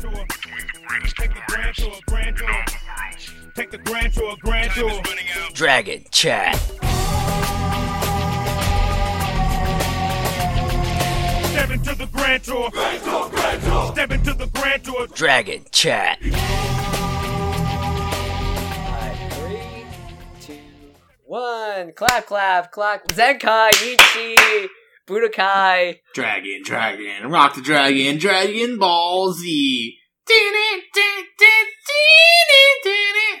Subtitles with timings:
[0.00, 0.26] tour.
[1.16, 2.64] Take the grand tour, grand tour.
[3.54, 5.02] Take the grand tour, grand tour.
[5.52, 6.56] Dragon Chat.
[11.50, 12.70] Step into the grand tour.
[12.70, 13.92] Grand tour, grand tour.
[13.92, 15.06] Step into the grand tour.
[15.08, 16.18] Dragon Chat.
[18.86, 19.84] Alright, three,
[20.40, 20.58] two,
[21.24, 21.92] one.
[21.92, 23.06] Clap, clap, clap.
[23.08, 24.68] Zenkai, Ichi,
[25.10, 25.96] Budokai.
[26.14, 29.96] Dragon, dragon, rock the dragon, Dragon Ball Z.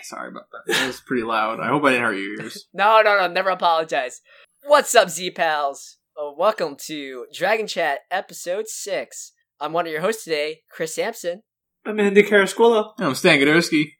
[0.02, 0.62] Sorry about that.
[0.66, 1.60] That was pretty loud.
[1.60, 2.66] I hope I didn't hurt your ears.
[2.74, 4.20] No, no, no, never apologize.
[4.64, 5.98] What's up, Z Pals?
[6.20, 9.32] Uh, welcome to Dragon Chat Episode 6.
[9.60, 11.42] I'm one of your hosts today, Chris Sampson.
[11.86, 12.94] I'm Andy Carasquillo.
[12.98, 13.92] I'm Stan Gadowski.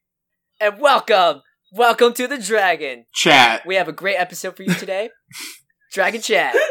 [0.61, 3.07] And welcome, welcome to the Dragon.
[3.15, 3.65] Chat.
[3.65, 5.11] We have a great episode for you today.
[5.93, 6.57] Dragon Chat.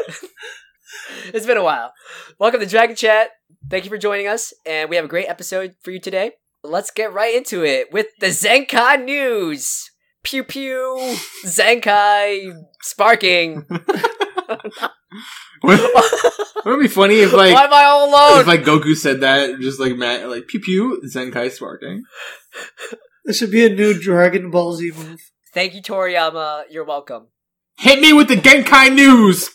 [1.34, 1.92] it's been a while.
[2.38, 3.30] Welcome to Dragon Chat.
[3.68, 6.32] Thank you for joining us, and we have a great episode for you today.
[6.62, 9.90] Let's get right into it with the Zenkai news.
[10.22, 11.16] Pew pew,
[11.46, 13.64] Zenkai sparking.
[15.62, 15.90] Wouldn't
[16.66, 18.40] it be funny if like Why am I all alone?
[18.40, 22.02] if like Goku said that, just like Matt, like pew pew, Zenkai sparking.
[23.24, 25.20] This should be a new Dragon Ball Z move.
[25.54, 26.64] Thank you, Toriyama.
[26.70, 27.28] You're welcome.
[27.78, 29.48] Hit me with the Zenkai news.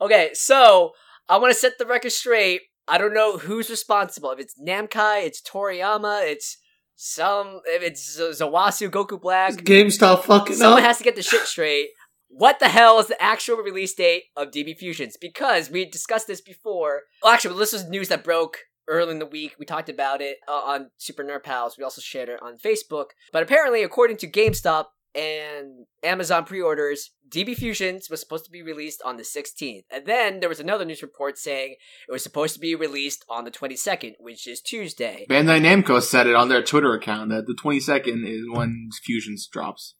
[0.00, 0.92] Okay, so
[1.28, 2.62] I want to set the record straight.
[2.86, 4.30] I don't know who's responsible.
[4.30, 6.56] If it's Namco, it's Toriyama, it's
[6.96, 7.60] some.
[7.66, 10.86] If it's Zamasu, Goku Black, GameStop fucking someone up.
[10.86, 11.88] has to get the shit straight.
[12.30, 15.16] What the hell is the actual release date of DB Fusions?
[15.18, 17.02] Because we discussed this before.
[17.22, 19.54] Well, actually, this was news that broke early in the week.
[19.58, 21.76] We talked about it uh, on Super Nerd Pals.
[21.78, 23.06] We also shared it on Facebook.
[23.32, 24.86] But apparently, according to GameStop
[25.18, 29.82] and Amazon pre-orders, DB Fusions was supposed to be released on the 16th.
[29.90, 31.74] And then there was another news report saying
[32.08, 35.26] it was supposed to be released on the 22nd, which is Tuesday.
[35.28, 39.94] Bandai Namco said it on their Twitter account that the 22nd is when Fusions drops.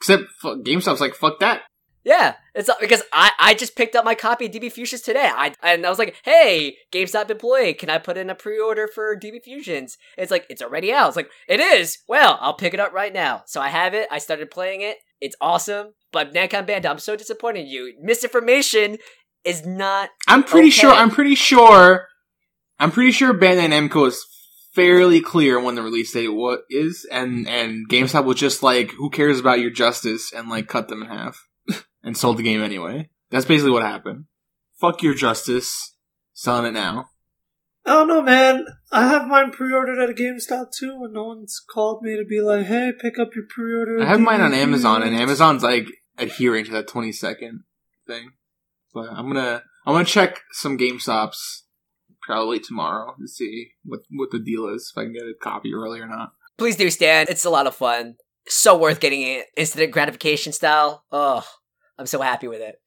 [0.00, 1.62] Except GameStop's like, fuck that.
[2.04, 5.30] Yeah, it's uh, because I, I just picked up my copy of DB Fusions today.
[5.34, 9.18] I and I was like, hey, GameStop employee, can I put in a pre-order for
[9.18, 9.96] DB Fusions?
[10.18, 11.08] It's like it's already out.
[11.08, 11.98] It's like it is.
[12.06, 13.42] Well, I'll pick it up right now.
[13.46, 14.06] So I have it.
[14.10, 14.98] I started playing it.
[15.20, 15.94] It's awesome.
[16.12, 17.94] But Namco Bandai, I'm so disappointed in you.
[18.02, 18.98] Misinformation
[19.44, 20.10] is not.
[20.28, 20.76] I'm pretty Okay.
[20.76, 20.92] sure.
[20.92, 22.08] I'm pretty sure.
[22.78, 24.24] I'm pretty sure Bandai Namco is
[24.74, 29.08] fairly clear when the release date what is, and and GameStop was just like, "Who
[29.08, 31.40] cares about your justice?" and like cut them in half
[32.04, 33.08] and sold the game anyway.
[33.30, 34.26] That's basically what happened.
[34.80, 35.96] Fuck your justice.
[36.32, 37.06] Selling it now.
[37.86, 38.66] I don't know, man.
[38.92, 42.40] I have mine pre-ordered at a GameStop too, and no one's called me to be
[42.40, 46.64] like, "Hey, pick up your pre-order." I have mine on Amazon, and Amazon's like adhering
[46.64, 47.64] to that 20 second
[48.06, 48.30] thing.
[48.94, 51.62] But I'm gonna I'm gonna check some GameStops
[52.22, 55.74] probably tomorrow to see what what the deal is if I can get a copy
[55.74, 56.32] early or not.
[56.56, 57.26] Please do, Stan.
[57.28, 58.16] It's a lot of fun.
[58.46, 59.46] So worth getting it.
[59.56, 61.04] Instant gratification style.
[61.10, 61.44] Oh,
[61.98, 62.80] I'm so happy with it.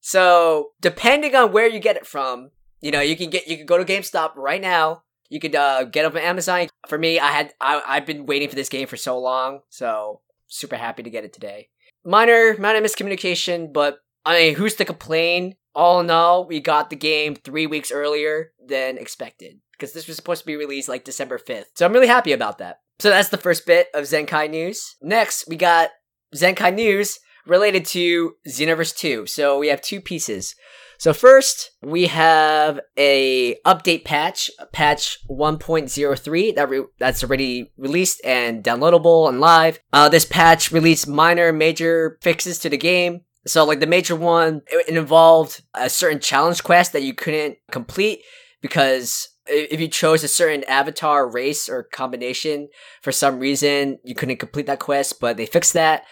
[0.00, 3.66] So, depending on where you get it from, you know, you can get you can
[3.66, 5.02] go to GameStop right now.
[5.28, 6.68] You could uh, get it from Amazon.
[6.88, 10.20] For me, I had I, I've been waiting for this game for so long, so
[10.46, 11.68] super happy to get it today.
[12.04, 15.56] Minor minor miscommunication, but I mean, who's to complain?
[15.74, 20.16] All in all, we got the game three weeks earlier than expected because this was
[20.16, 21.66] supposed to be released like December 5th.
[21.74, 22.80] So I'm really happy about that.
[22.98, 24.96] So that's the first bit of Zenkai news.
[25.02, 25.90] Next, we got
[26.34, 29.26] Zenkai news related to Xenoverse 2.
[29.26, 30.54] So we have two pieces.
[30.98, 38.64] So first, we have a update patch, patch 1.03 that re- that's already released and
[38.64, 39.78] downloadable and live.
[39.92, 43.20] Uh, this patch released minor major fixes to the game.
[43.46, 47.58] So like the major one, it, it involved a certain challenge quest that you couldn't
[47.70, 48.22] complete
[48.62, 52.68] because if you chose a certain avatar race or combination
[53.02, 56.02] for some reason you couldn't complete that quest but they fixed that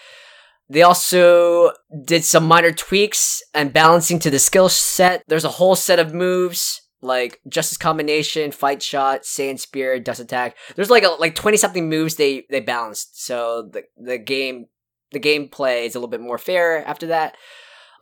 [0.69, 1.73] they also
[2.05, 5.23] did some minor tweaks and balancing to the skill set.
[5.29, 10.57] There's a whole set of moves like justice combination fight shot sand spear dust attack.
[10.75, 13.25] There's like a, like 20 something moves they they balanced.
[13.25, 14.67] So the the game
[15.13, 17.37] the gameplay is a little bit more fair after that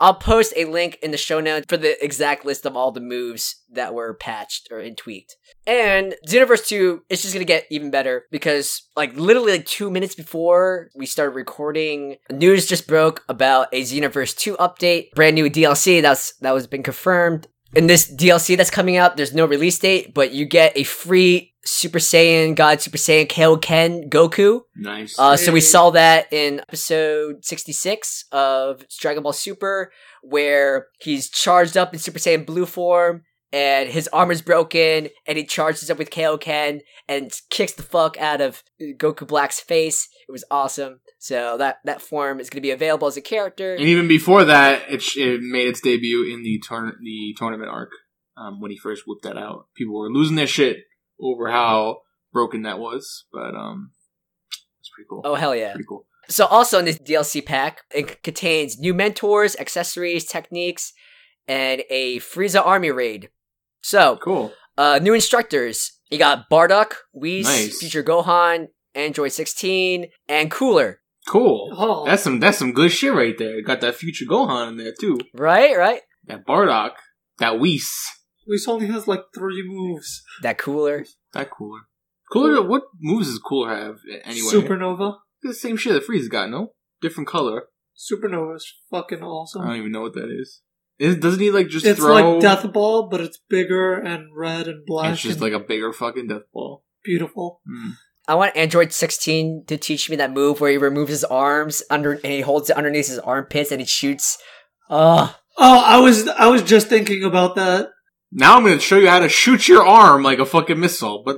[0.02, 3.00] I'll post a link in the show notes for the exact list of all the
[3.00, 5.36] moves that were patched or tweaked.
[5.64, 10.16] And Xenoverse 2 is just gonna get even better because, like, literally like two minutes
[10.16, 16.02] before we started recording, news just broke about a Xenoverse 2 update, brand new DLC
[16.02, 17.46] that's that was been confirmed.
[17.76, 21.51] In this DLC that's coming out, there's no release date, but you get a free
[21.64, 24.62] Super Saiyan God Super Saiyan Kaioken Goku.
[24.76, 25.18] Nice.
[25.18, 29.92] Uh, so we saw that in episode 66 of Dragon Ball Super,
[30.22, 33.22] where he's charged up in Super Saiyan blue form
[33.52, 38.40] and his armor's broken, and he charges up with Kaioken and kicks the fuck out
[38.40, 40.08] of Goku Black's face.
[40.26, 41.00] It was awesome.
[41.18, 43.74] So that that form is going to be available as a character.
[43.74, 47.70] And even before that, it, sh- it made its debut in the tourna- the tournament
[47.70, 47.90] arc
[48.36, 49.66] um, when he first whipped that out.
[49.76, 50.78] People were losing their shit
[51.20, 51.98] over how
[52.32, 53.90] broken that was, but um,
[54.80, 55.22] it's pretty cool.
[55.24, 55.72] Oh hell yeah!
[55.72, 56.06] pretty cool.
[56.28, 60.92] So also in this DLC pack, it contains new mentors, accessories, techniques,
[61.48, 63.28] and a Frieza army raid.
[63.82, 64.52] So Cool.
[64.78, 65.98] uh, new instructors.
[66.10, 67.78] You got Bardock, Whis, Nice.
[67.80, 71.00] Future Gohan, Android 16, and Cooler.
[71.28, 71.72] Cool.
[71.76, 73.62] Oh, That's some that's some good shit right there.
[73.62, 75.18] Got that future Gohan in there too.
[75.34, 76.00] Right, right.
[76.26, 76.92] That Bardock,
[77.38, 77.90] that Whis,
[78.46, 80.22] Whis only has like three moves.
[80.42, 81.04] That Cooler.
[81.32, 81.80] that Cooler.
[82.32, 84.52] Cooler, what moves does Cooler have anyway?
[84.52, 85.16] Supernova.
[85.42, 86.72] the same shit that Frieza got, no?
[87.00, 87.64] Different color.
[87.96, 89.62] Supernova is fucking awesome.
[89.62, 90.62] I don't even know what that is.
[90.98, 92.16] is doesn't he like just it's throw?
[92.16, 95.12] It's like Death Ball, but it's bigger and red and black.
[95.12, 96.84] It's just and like a bigger fucking death ball.
[97.04, 97.60] beautiful.
[97.68, 97.92] Mm.
[98.28, 102.12] I want Android 16 to teach me that move where he removes his arms under
[102.12, 104.38] and he holds it underneath his armpits and he shoots.
[104.88, 105.34] Ugh.
[105.58, 107.88] Oh, I was I was just thinking about that.
[108.32, 111.36] Now I'm gonna show you how to shoot your arm like a fucking missile, but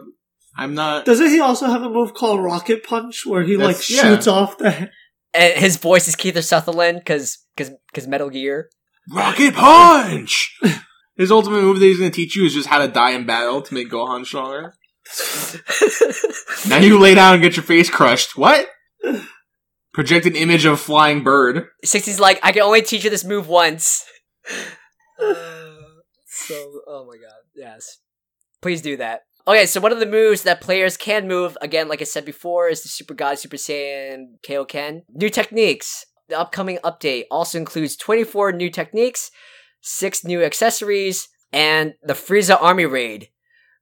[0.57, 1.05] I'm not.
[1.05, 4.03] Doesn't he also have a move called Rocket Punch where he like That's- yeah.
[4.03, 4.69] shoots off the?
[4.77, 4.91] And
[5.35, 8.71] eh, his voice is Kiefer Sutherland cause because because Metal Gear.
[9.13, 10.57] Rocket punch.
[11.17, 13.61] His ultimate move that he's gonna teach you is just how to die in battle
[13.63, 14.75] to make Gohan stronger.
[16.69, 18.39] Now you lay down and get your face crushed.
[18.39, 18.69] What?
[19.93, 21.67] Project an image of a flying bird.
[21.85, 24.05] 60's like, I can only teach you this move once.
[26.47, 27.99] so, oh my god, yes.
[28.61, 29.23] Please do that.
[29.47, 32.69] Okay, so one of the moves that players can move, again, like I said before,
[32.69, 35.03] is the Super God Super Saiyan Kaioken.
[35.13, 36.07] New techniques.
[36.29, 39.31] The upcoming update also includes 24 new techniques,
[39.83, 43.29] 6 new accessories, and the Frieza Army Raid,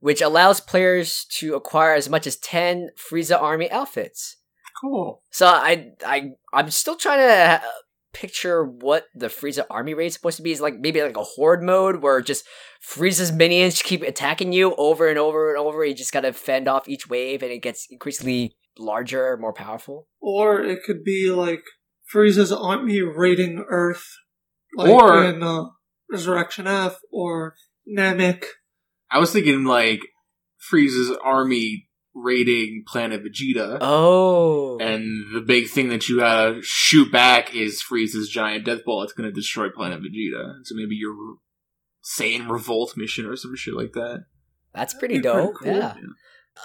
[0.00, 4.38] which allows players to acquire as much as 10 Frieza Army outfits.
[4.80, 5.22] Cool.
[5.30, 7.62] So I I I'm still trying to
[8.12, 10.52] picture what the Frieza army raid is supposed to be.
[10.52, 12.44] Is like maybe like a horde mode where just
[12.86, 15.84] Frieza's minions keep attacking you over and over and over.
[15.84, 20.08] You just gotta fend off each wave, and it gets increasingly larger, more powerful.
[20.20, 21.62] Or it could be like
[22.12, 24.04] Frieza's army raiding Earth,
[24.76, 25.64] like Or- in uh,
[26.10, 27.54] Resurrection F, or
[27.88, 28.44] Namek.
[29.10, 30.00] I was thinking like
[30.70, 33.78] Frieza's army raiding Planet Vegeta.
[33.80, 39.00] Oh, And the big thing that you gotta shoot back is Frieza's giant death ball
[39.00, 40.56] that's gonna destroy Planet Vegeta.
[40.64, 41.14] So maybe your
[42.04, 44.24] Saiyan Revolt mission or some shit like that.
[44.74, 45.54] that's pretty dope.
[45.56, 45.80] pretty cool.
[45.80, 45.94] Yeah.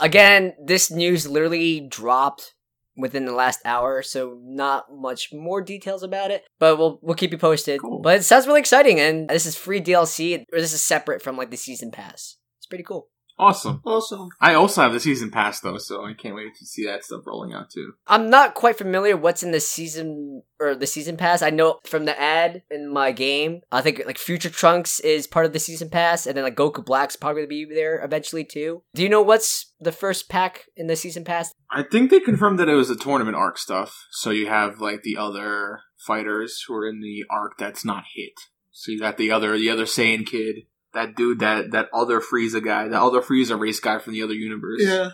[0.01, 2.53] Again, this news literally dropped
[2.97, 6.43] within the last hour, so not much more details about it.
[6.59, 7.79] But we'll we'll keep you posted.
[7.79, 8.01] Cool.
[8.01, 11.37] But it sounds really exciting, and this is free DLC, or this is separate from
[11.37, 12.35] like the season pass.
[12.57, 13.09] It's pretty cool.
[13.39, 13.81] Awesome.
[13.85, 14.29] Awesome.
[14.41, 17.25] I also have the season pass though, so I can't wait to see that stuff
[17.25, 17.93] rolling out too.
[18.07, 21.41] I'm not quite familiar what's in the season or the season pass.
[21.41, 23.61] I know from the ad in my game.
[23.71, 26.83] I think like Future Trunks is part of the season pass, and then like Goku
[26.83, 28.81] Black's probably gonna be there eventually too.
[28.95, 31.53] Do you know what's the first pack in the season pass?
[31.69, 34.07] I think they confirmed that it was the tournament arc stuff.
[34.11, 38.33] So you have like the other fighters who are in the arc that's not hit.
[38.71, 40.65] So you got the other the other Saiyan kid,
[40.97, 44.33] that dude that that other Frieza guy, that other Frieza race guy from the other
[44.33, 44.81] universe.
[44.81, 45.09] yeah.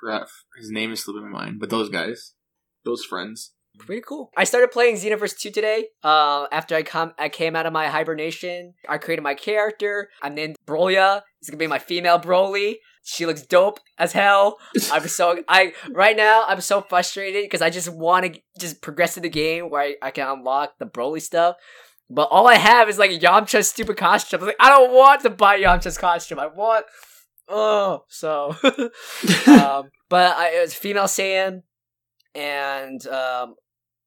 [0.00, 0.28] Forgot
[0.58, 2.34] his name is slipping my mind, but those guys,
[2.84, 3.52] those friends.
[3.78, 4.30] Pretty cool.
[4.36, 5.88] I started playing Xenoverse 2 today.
[6.02, 8.72] Uh, after I come, I came out of my hibernation.
[8.88, 10.08] I created my character.
[10.22, 11.20] I'm named Brolia.
[11.40, 12.76] It's gonna be my female Broly.
[13.04, 14.58] She looks dope as hell.
[14.92, 16.44] I'm so I right now.
[16.46, 19.94] I'm so frustrated because I just want to just progress to the game where I,
[20.02, 21.56] I can unlock the Broly stuff.
[22.08, 24.40] But all I have is like Yamcha's stupid costume.
[24.40, 26.38] I'm like, I don't want to buy Yamcha's costume.
[26.38, 26.86] I want.
[27.48, 28.54] Oh, so.
[28.62, 31.62] um, but I, it was female Saiyan,
[32.34, 33.54] and um,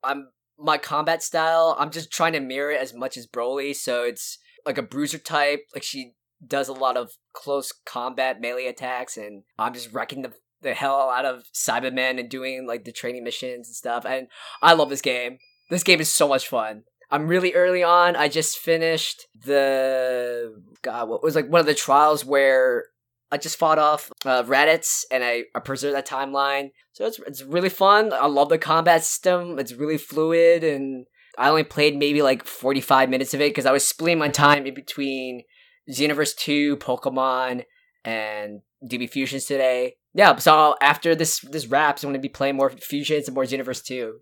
[0.04, 1.76] I'm my combat style.
[1.78, 5.18] I'm just trying to mirror it as much as Broly, so it's like a bruiser
[5.18, 5.62] type.
[5.74, 6.14] Like she
[6.46, 11.10] does a lot of close combat melee attacks, and I'm just wrecking the the hell
[11.10, 14.06] out of Saibamen and doing like the training missions and stuff.
[14.06, 14.28] And
[14.62, 15.38] I love this game.
[15.70, 16.84] This game is so much fun.
[17.12, 18.16] I'm really early on.
[18.16, 21.10] I just finished the God.
[21.10, 22.86] What was like one of the trials where
[23.32, 26.72] I just fought off uh, Raditz and I, I preserved that timeline.
[26.94, 28.12] So it's it's really fun.
[28.14, 29.60] I love the combat system.
[29.60, 31.06] It's really fluid, and
[31.38, 34.66] I only played maybe like 45 minutes of it because I was splitting my time
[34.66, 35.44] in between
[35.90, 37.66] Xenoverse 2, Pokemon,
[38.04, 39.96] and DB Fusions today.
[40.14, 43.46] Yeah, so after this this wraps, I'm going to be playing more Fusions and more
[43.46, 44.20] Xenoverse 2.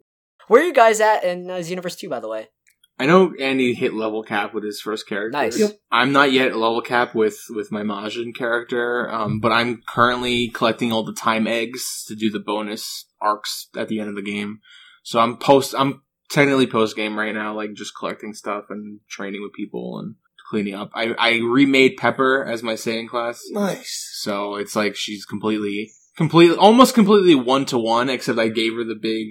[0.48, 2.50] Where are you guys at in uh, Xenoverse 2, by the way?
[3.00, 5.38] I know Andy hit level cap with his first character.
[5.38, 5.60] Nice.
[5.60, 5.72] Yep.
[5.92, 10.50] I'm not yet at level cap with with my Majin character, um, but I'm currently
[10.50, 14.22] collecting all the time eggs to do the bonus arcs at the end of the
[14.24, 14.60] game.
[15.04, 15.76] So I'm post.
[15.78, 16.02] I'm
[16.32, 20.16] technically post game right now, like just collecting stuff and training with people and
[20.50, 20.90] cleaning up.
[20.96, 24.10] I I remade Pepper as my Saiyan class, Nice.
[24.22, 28.84] so it's like she's completely, completely, almost completely one to one, except I gave her
[28.84, 29.28] the big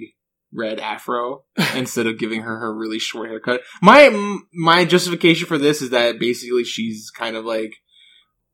[0.53, 1.43] red afro
[1.75, 3.61] instead of giving her her really short haircut.
[3.81, 7.73] My my justification for this is that basically she's kind of like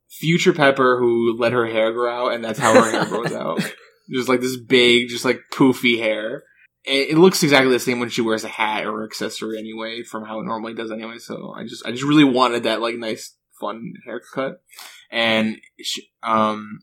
[0.10, 3.62] future Pepper who let her hair grow out, and that's how her hair grows out.
[4.12, 6.44] Just like this big, just like poofy hair.
[6.86, 10.26] It, it looks exactly the same when she wears a hat or accessory anyway, from
[10.26, 11.18] how it normally does anyway.
[11.18, 14.62] So I just I just really wanted that like nice fun haircut,
[15.10, 16.80] and she, um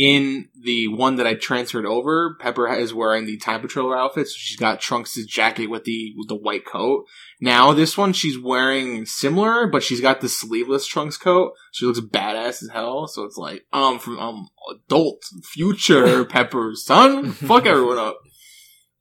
[0.00, 4.34] in the one that I transferred over, Pepper is wearing the Time Patrol outfit, so
[4.34, 7.04] she's got Trunks' jacket with the with the white coat.
[7.38, 11.52] Now this one she's wearing similar, but she's got the sleeveless Trunks coat.
[11.72, 13.08] She looks badass as hell.
[13.08, 18.16] So it's like, um, from um adult future Pepper son, fuck everyone up.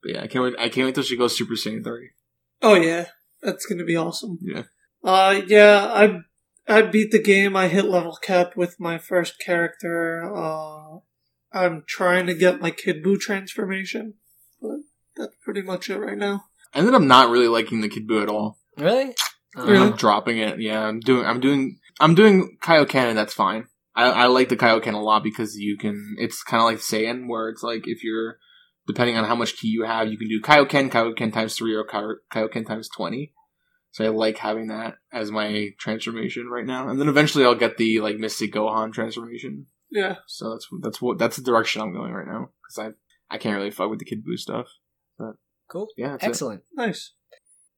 [0.03, 0.55] But yeah, I can't wait.
[0.59, 2.09] I can't wait till she goes Super Saiyan three.
[2.61, 3.05] Oh yeah,
[3.41, 4.37] that's gonna be awesome.
[4.41, 4.63] Yeah.
[5.01, 6.19] Uh, yeah, I
[6.69, 7.55] I beat the game.
[7.55, 10.31] I hit level cap with my first character.
[10.33, 10.99] Uh,
[11.51, 14.13] I'm trying to get my Kid Buu transformation,
[14.61, 14.77] but
[15.17, 16.45] that's pretty much it right now.
[16.73, 18.59] And then I'm not really liking the Kid Buu at all.
[18.77, 19.15] Really?
[19.57, 19.87] Uh, Really?
[19.87, 20.61] I'm dropping it.
[20.61, 21.25] Yeah, I'm doing.
[21.25, 21.79] I'm doing.
[21.99, 23.65] I'm doing Kaioken, and that's fine.
[23.95, 26.15] I, I like the Kaioken a lot because you can.
[26.19, 28.37] It's kind of like Saiyan, where it's like if you're
[28.85, 31.83] depending on how much key you have, you can do Kaioken, Kaioken times three, or
[31.83, 33.33] Kai- Kaioken times twenty.
[33.91, 37.77] So I like having that as my transformation right now, and then eventually I'll get
[37.77, 39.65] the like Mystic Gohan transformation.
[39.91, 40.15] Yeah.
[40.27, 42.93] So that's that's what that's the direction I'm going right now because
[43.31, 44.67] I I can't really fuck with the Kid Buu stuff.
[45.17, 45.33] But
[45.69, 45.87] cool.
[45.97, 46.27] Yeah, that's it.
[46.29, 46.61] Excellent.
[46.73, 47.13] Nice.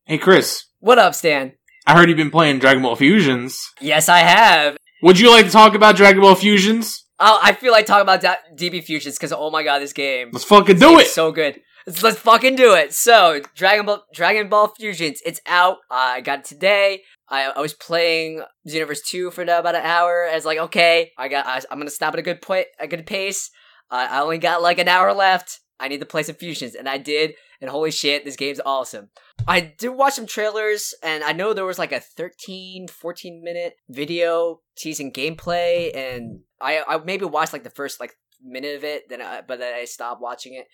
[0.06, 1.53] Hey Chris, What up, Stan?
[1.88, 3.72] I heard you've been playing Dragon Ball Fusions.
[3.80, 4.77] Yes, I have.
[5.03, 7.06] Would you like to talk about Dragon Ball Fusions?
[7.20, 8.22] Oh, I feel like talking about
[8.56, 10.30] DB Fusions because oh my god, this game.
[10.34, 11.08] Let's fucking do it.
[11.08, 11.62] so good.
[11.88, 12.93] Let's, let's fucking do it.
[12.93, 15.77] So, Dragon Ball Dragon Ball Fusions, it's out.
[15.89, 17.01] I got it today.
[17.29, 20.27] I, I was playing Xenoverse 2 for about an hour.
[20.29, 22.88] I was like, okay, I got I, I'm gonna stop at a good point, a
[22.88, 23.50] good pace.
[23.89, 25.59] Uh, I only got like an hour left.
[25.79, 27.33] I need to play some fusions, and I did.
[27.59, 29.09] And holy shit, this game's awesome.
[29.47, 33.73] I did watch some trailers, and I know there was like a 13, 14 minute
[33.89, 39.09] video teasing gameplay, and I I maybe watched like the first like minute of it,
[39.09, 40.67] then I, but then I stopped watching it.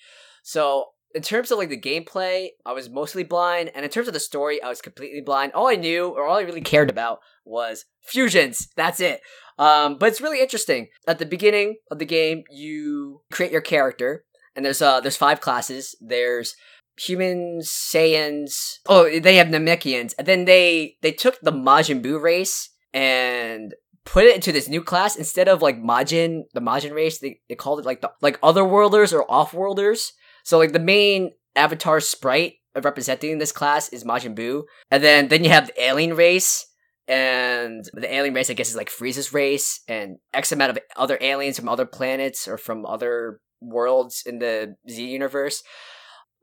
[0.43, 0.85] So
[1.15, 4.19] in terms of like the gameplay, I was mostly blind, and in terms of the
[4.19, 5.53] story, I was completely blind.
[5.53, 8.67] All I knew, or all I really cared about, was fusions.
[8.75, 9.21] That's it.
[9.57, 10.87] Um, but it's really interesting.
[11.07, 15.41] At the beginning of the game, you create your character, and there's uh there's five
[15.41, 15.95] classes.
[16.01, 16.55] There's
[16.99, 18.79] humans, Saiyans.
[18.87, 23.73] Oh, they have Namekians, and then they they took the Majin Buu race and
[24.05, 27.19] put it into this new class instead of like Majin, the Majin race.
[27.19, 30.11] They they called it like the like Otherworlders or Offworlders.
[30.48, 35.44] So like the main avatar sprite representing this class is Majin Buu, and then then
[35.44, 36.66] you have the alien race.
[37.10, 41.18] And the alien race, I guess, is like Frieza's race, and X amount of other
[41.20, 45.63] aliens from other planets or from other worlds in the Z universe.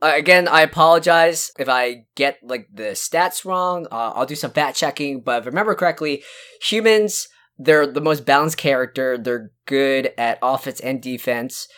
[0.02, 3.86] Uh, again, I apologize if I get like the stats wrong.
[3.90, 6.22] Uh, I'll do some fact checking, but if I remember correctly,
[6.60, 9.16] humans they're the most balanced character.
[9.16, 11.68] They're good at offense and defense.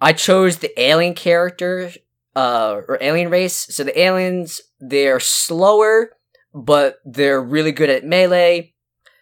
[0.00, 1.90] I chose the alien character,
[2.36, 3.66] uh, or alien race.
[3.70, 6.10] So the aliens they're slower,
[6.54, 8.74] but they're really good at melee.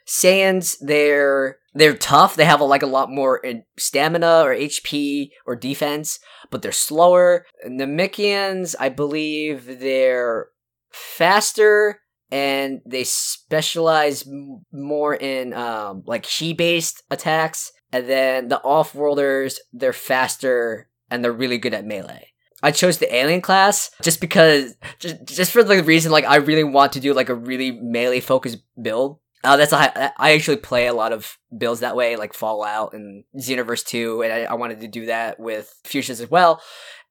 [0.06, 2.36] Saiyans they're they're tough.
[2.36, 6.72] They have a, like a lot more in stamina or HP or defense but they're
[6.72, 7.46] slower.
[7.66, 10.48] Namekians, I believe they're
[10.90, 14.28] faster and they specialize
[14.72, 17.72] more in um, like chi based attacks.
[17.92, 22.32] And then the off-worlders, they're faster and they're really good at melee.
[22.62, 26.64] I chose the alien class just because, just, just for the reason like I really
[26.64, 29.18] want to do like a really melee focused build.
[29.44, 33.22] Uh, that's a, I actually play a lot of builds that way, like Fallout and
[33.38, 36.60] Xenoverse 2, and I, I wanted to do that with Fusions as well.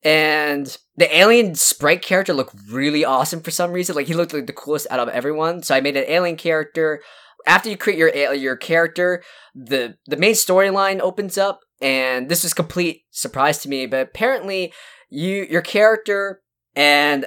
[0.03, 3.95] And the alien sprite character looked really awesome for some reason.
[3.95, 5.63] Like he looked like the coolest out of everyone.
[5.63, 7.01] So I made an alien character.
[7.45, 9.23] After you create your your character,
[9.53, 13.85] the the main storyline opens up, and this was complete surprise to me.
[13.85, 14.73] But apparently,
[15.09, 16.41] you your character
[16.75, 17.25] and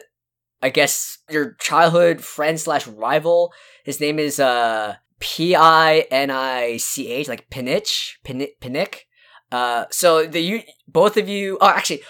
[0.61, 3.53] I guess your childhood friend slash rival.
[3.85, 9.01] His name is uh P I N I C H, like Pinich, Pin- Pinic.
[9.51, 11.59] Uh, so the you both of you.
[11.61, 12.03] Oh, actually,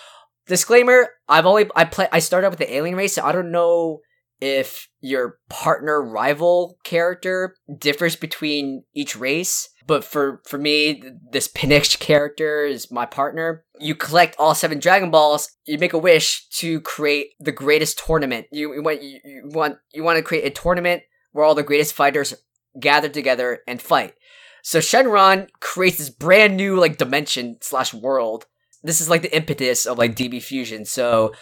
[0.47, 3.53] disclaimer: I've only I play I started out with the alien race, so I don't
[3.53, 4.01] know
[4.41, 9.69] if your partner rival character differs between each race.
[9.87, 13.65] But for, for me, this Pinix character is my partner.
[13.81, 15.51] You collect all seven Dragon Balls.
[15.65, 18.47] You make a wish to create the greatest tournament.
[18.53, 21.03] You, you want you, you want you want to create a tournament
[21.33, 22.35] where all the greatest fighters
[22.79, 24.15] gather together and fight.
[24.63, 28.45] So Shenron creates this brand new like dimension slash world.
[28.83, 30.85] This is like the impetus of like DB Fusion.
[30.85, 31.33] So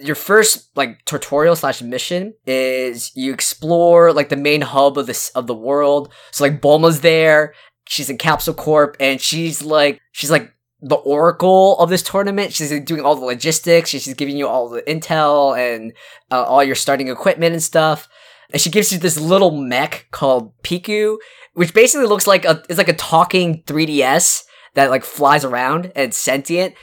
[0.00, 5.30] your first like tutorial slash mission is you explore like the main hub of this
[5.30, 6.12] of the world.
[6.30, 7.54] So like Bulma's there.
[7.88, 12.52] She's in Capsule Corp and she's like she's like the oracle of this tournament.
[12.52, 13.90] She's like, doing all the logistics.
[13.90, 15.92] She's giving you all the intel and
[16.30, 18.08] uh, all your starting equipment and stuff.
[18.52, 21.16] And she gives you this little mech called Piku,
[21.54, 26.14] which basically looks like a it's like a talking 3DS that like flies around and
[26.14, 26.74] sentient.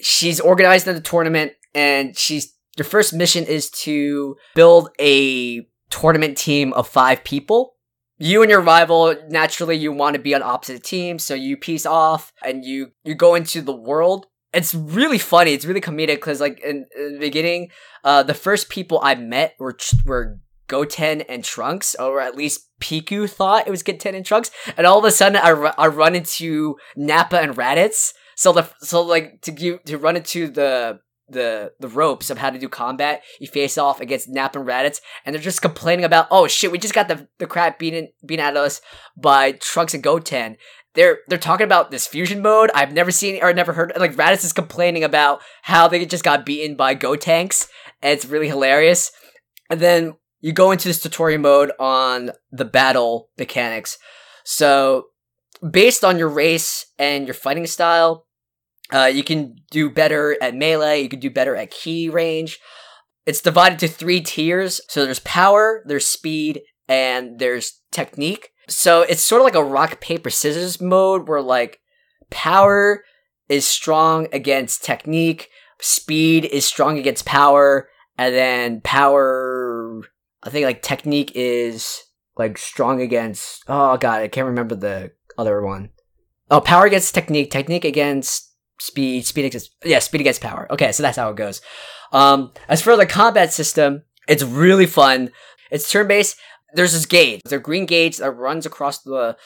[0.00, 6.38] She's organized in the tournament and she's your first mission is to build a tournament
[6.38, 7.74] team of five people.
[8.18, 11.86] You and your rival naturally you want to be on opposite teams, so you piece
[11.86, 14.26] off and you you go into the world.
[14.52, 15.52] It's really funny.
[15.52, 17.70] It's really comedic because like in, in the beginning,
[18.04, 23.28] uh, the first people I met were were Goten and Trunks, or at least Piku
[23.28, 26.76] thought it was Goten and Trunks, and all of a sudden I, I run into
[26.96, 28.12] Nappa and Raditz.
[28.36, 32.50] So the so like to give to run into the the the ropes of how
[32.50, 36.28] to do combat, you face off against Nap and Raditz, and they're just complaining about,
[36.30, 38.80] oh shit, we just got the the crap beaten beaten out of us
[39.16, 40.56] by Trunks and Goten.
[40.94, 42.70] They're they're talking about this fusion mode.
[42.74, 43.92] I've never seen or never heard.
[43.96, 47.68] Like Raditz is complaining about how they just got beaten by Gotenks,
[48.02, 49.12] and it's really hilarious.
[49.68, 53.98] And then you go into this tutorial mode on the battle mechanics.
[54.44, 55.06] So
[55.68, 58.26] based on your race and your fighting style,
[58.92, 62.58] uh, you can do better at melee, you can do better at key range.
[63.26, 64.80] It's divided to three tiers.
[64.88, 68.50] So there's power, there's speed, and there's technique.
[68.68, 71.80] So it's sort of like a rock, paper, scissors mode where like
[72.30, 73.04] power
[73.48, 75.48] is strong against technique,
[75.80, 80.02] speed is strong against power, and then power,
[80.42, 82.02] I think like technique is
[82.36, 85.90] like strong against, oh god, I can't remember the other one.
[86.50, 88.49] Oh, power against technique, technique against
[88.80, 90.66] speed, speed against yeah, speed against power.
[90.70, 91.60] Okay, so that's how it goes.
[92.12, 95.30] Um, as for the combat system, it's really fun.
[95.70, 96.36] It's turn based.
[96.74, 99.36] There's this gauge, the green gauge that runs across the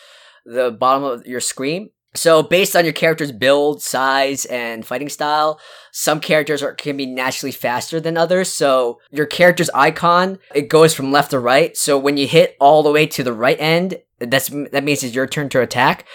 [0.45, 1.91] the bottom of your screen.
[2.17, 5.59] So based on your character's build, size, and fighting style,
[5.91, 8.53] some characters are, can be naturally faster than others.
[8.53, 11.77] So your character's icon, it goes from left to right.
[11.77, 15.15] So when you hit all the way to the right end, that's that means it's
[15.15, 16.07] your turn to attack.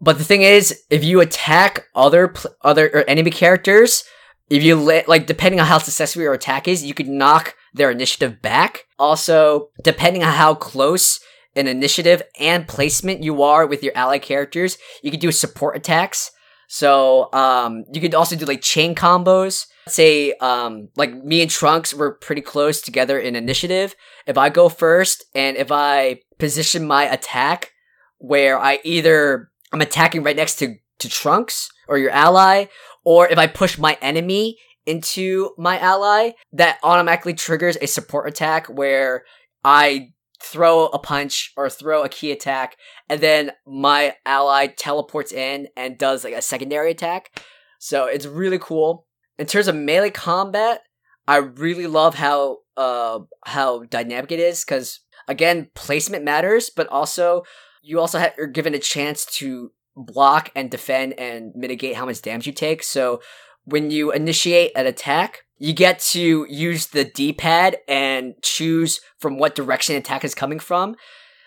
[0.00, 4.04] But the thing is, if you attack other pl- other or enemy characters,
[4.50, 7.90] if you let like depending on how successful your attack is, you could knock their
[7.90, 8.84] initiative back.
[8.98, 11.20] Also, depending on how close
[11.56, 16.30] an initiative and placement you are with your ally characters, you could do support attacks.
[16.68, 19.66] So um, you could also do like chain combos.
[19.86, 23.94] Say um, like me and Trunks were pretty close together in initiative.
[24.26, 27.70] If I go first and if I position my attack
[28.18, 32.66] where I either I'm attacking right next to, to Trunks or your ally,
[33.04, 34.56] or if I push my enemy
[34.86, 39.24] into my ally, that automatically triggers a support attack where
[39.64, 42.76] I throw a punch or throw a key attack,
[43.08, 47.42] and then my ally teleports in and does like a secondary attack.
[47.78, 49.06] So it's really cool.
[49.38, 50.82] In terms of melee combat,
[51.26, 57.42] I really love how uh how dynamic it is because again placement matters, but also
[57.84, 62.22] you also ha- are given a chance to block and defend and mitigate how much
[62.22, 62.82] damage you take.
[62.82, 63.20] So
[63.64, 69.54] when you initiate an attack, you get to use the D-pad and choose from what
[69.54, 70.96] direction attack is coming from.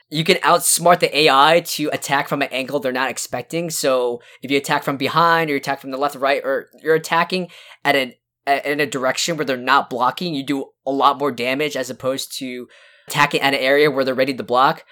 [0.10, 3.70] You can outsmart the AI to attack from an angle they're not expecting.
[3.70, 6.70] So if you attack from behind or you attack from the left or right, or
[6.82, 7.50] you're attacking
[7.84, 8.14] at an
[8.64, 12.38] in a direction where they're not blocking, you do a lot more damage as opposed
[12.38, 12.70] to
[13.10, 14.86] attacking at an area where they're ready to block.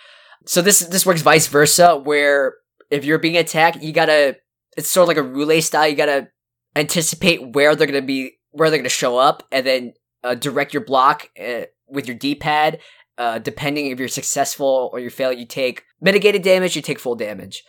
[0.46, 2.56] So this this works vice versa, where
[2.90, 4.38] if you're being attacked, you gotta.
[4.78, 5.88] It's sort of like a roulette style.
[5.88, 6.28] You gotta
[6.76, 10.84] anticipate where they're gonna be, where they're gonna show up, and then uh, direct your
[10.84, 12.80] block uh, with your D-pad.
[13.18, 16.76] Uh, depending if you're successful or you fail, you take mitigated damage.
[16.76, 17.64] You take full damage.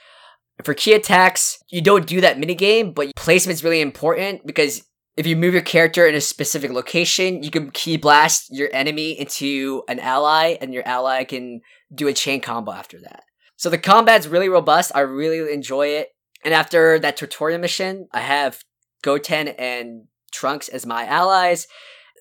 [0.65, 4.83] For key attacks, you don't do that minigame, but placement's really important because
[5.17, 9.19] if you move your character in a specific location, you can key blast your enemy
[9.19, 11.63] into an ally, and your ally can
[11.95, 13.23] do a chain combo after that.
[13.57, 14.93] So the combat's really robust.
[14.95, 16.09] I really enjoy it.
[16.45, 18.63] And after that tutorial mission, I have
[19.03, 21.67] Goten and Trunks as my allies.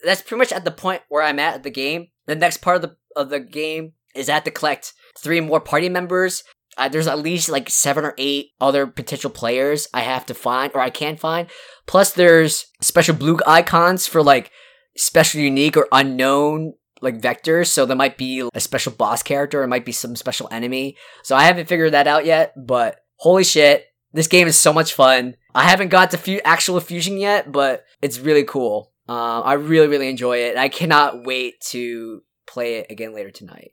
[0.03, 2.07] That's pretty much at the point where I'm at the game.
[2.25, 5.59] the next part of the of the game is I have to collect three more
[5.59, 6.43] party members.
[6.77, 10.71] Uh, there's at least like seven or eight other potential players I have to find
[10.73, 11.47] or I can find.
[11.85, 14.51] Plus, there's special blue icons for like
[14.97, 17.67] special, unique, or unknown like vectors.
[17.67, 20.97] So there might be a special boss character, it might be some special enemy.
[21.23, 22.53] So I haven't figured that out yet.
[22.57, 25.35] But holy shit, this game is so much fun.
[25.53, 28.91] I haven't got to fu- actual fusion yet, but it's really cool.
[29.07, 30.57] Uh, I really, really enjoy it.
[30.57, 33.71] I cannot wait to play it again later tonight.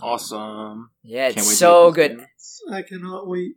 [0.00, 0.90] Awesome.
[1.02, 2.24] Yeah, it's so good.
[2.70, 3.56] I cannot wait.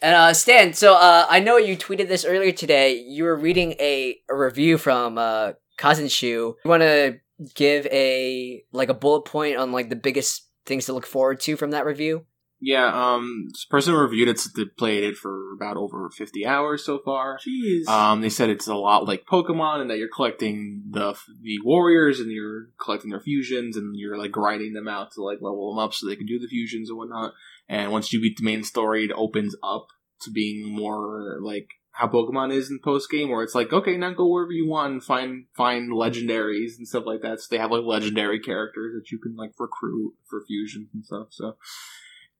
[0.00, 2.94] And uh, Stan, so uh, I know you tweeted this earlier today.
[2.94, 6.22] You were reading a, a review from uh, Kanzenshuu.
[6.22, 7.18] You want to
[7.54, 11.56] give a like a bullet point on like the biggest things to look forward to
[11.56, 12.26] from that review?
[12.60, 16.98] Yeah, um, this person reviewed it they played it for about over 50 hours so
[17.04, 17.38] far.
[17.38, 17.86] Jeez.
[17.86, 22.18] Um, they said it's a lot like Pokemon and that you're collecting the the warriors
[22.18, 25.78] and you're collecting their fusions and you're like grinding them out to like level them
[25.78, 27.32] up so they can do the fusions and whatnot.
[27.68, 29.86] And once you beat the main story, it opens up
[30.22, 34.12] to being more like how Pokemon is in post game, where it's like, okay, now
[34.12, 37.40] go wherever you want and find find legendaries and stuff like that.
[37.40, 41.28] So they have like legendary characters that you can like recruit for fusions and stuff.
[41.30, 41.56] So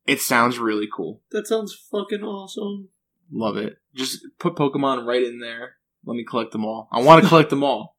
[0.08, 1.22] it sounds really cool.
[1.30, 2.88] that sounds fucking awesome.
[3.30, 3.76] Love it.
[3.94, 5.74] Just put Pokemon right in there.
[6.04, 6.88] Let me collect them all.
[6.90, 7.96] I want to collect them all.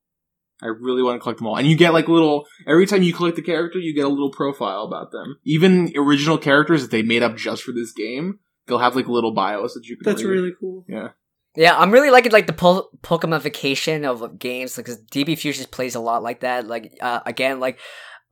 [0.61, 1.55] I really want to collect them all.
[1.55, 4.31] And you get like little, every time you collect the character, you get a little
[4.31, 5.37] profile about them.
[5.45, 9.33] Even original characters that they made up just for this game, they'll have like little
[9.33, 10.31] bios that you can That's read.
[10.31, 10.85] really cool.
[10.89, 11.09] Yeah.
[11.55, 15.99] Yeah, I'm really liking like the po- Pokemonification of games because DB Fusions plays a
[15.99, 16.67] lot like that.
[16.67, 17.79] Like uh, again, like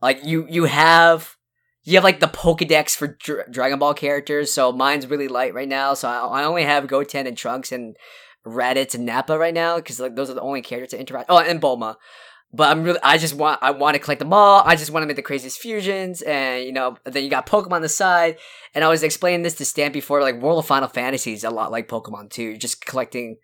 [0.00, 1.36] like you you have
[1.88, 4.52] you have like the Pokedex for Dr- Dragon Ball characters.
[4.52, 5.94] So mine's really light right now.
[5.94, 7.96] So I, I only have Goten and Trunks and
[8.46, 11.30] Raditz and Nappa right now because like those are the only characters to interact.
[11.30, 11.96] Oh, and Bulma.
[12.52, 14.62] But I'm really, I just want, I want to collect them all.
[14.66, 17.72] I just want to make the craziest fusions, and you know, then you got Pokemon
[17.72, 18.38] on the side.
[18.74, 21.50] And I was explaining this to Stan before, like World of Final Fantasy is a
[21.50, 22.44] lot like Pokemon too.
[22.44, 23.36] You're just collecting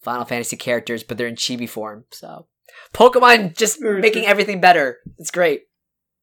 [0.00, 2.04] Final Fantasy characters, but they're in chibi form.
[2.10, 2.46] So
[2.94, 4.98] Pokemon just making everything better.
[5.18, 5.62] It's great.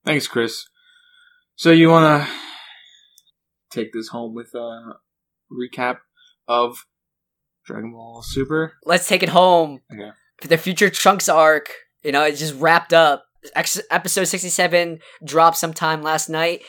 [0.06, 0.66] Thanks, Chris.
[1.60, 2.32] So you want to
[3.70, 4.94] take this home with a
[5.52, 5.98] recap
[6.48, 6.86] of
[7.66, 8.78] Dragon Ball Super?
[8.86, 9.82] Let's take it home.
[9.94, 10.12] Okay.
[10.48, 11.70] The future Trunks arc,
[12.02, 13.26] you know, it just wrapped up.
[13.56, 16.62] Ex- episode 67 dropped sometime last night.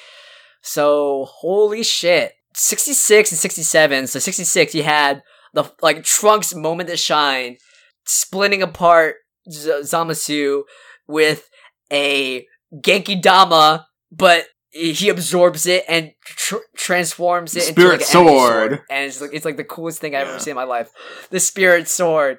[0.61, 2.33] So, holy shit.
[2.57, 4.09] 66 and 67.
[4.09, 5.23] So, 66, you had
[5.55, 7.59] the, like, Trunks moment to shine,
[8.07, 10.65] splitting apart Z- Zamasu
[11.07, 11.49] with
[11.93, 18.17] a Genki Dama, but he absorbs it and tr- transforms it into like Spirit an
[18.21, 18.73] enemy sword.
[18.91, 20.31] and it's like it's like the coolest thing I've Yeah.
[20.35, 20.91] ever seen in my life.
[21.31, 22.39] The Spirit Sword.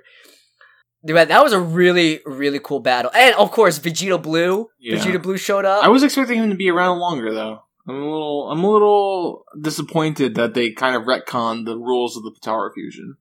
[1.04, 4.68] Dude, that was a really really cool battle, and of course Vegito Blue.
[4.80, 4.98] Yeah.
[4.98, 5.84] Vegito Blue showed up.
[5.84, 7.64] I was expecting him to be around longer, though.
[7.88, 12.22] I'm a little, I'm a little disappointed that they kind of retconned the rules of
[12.24, 13.18] the Potara fusion.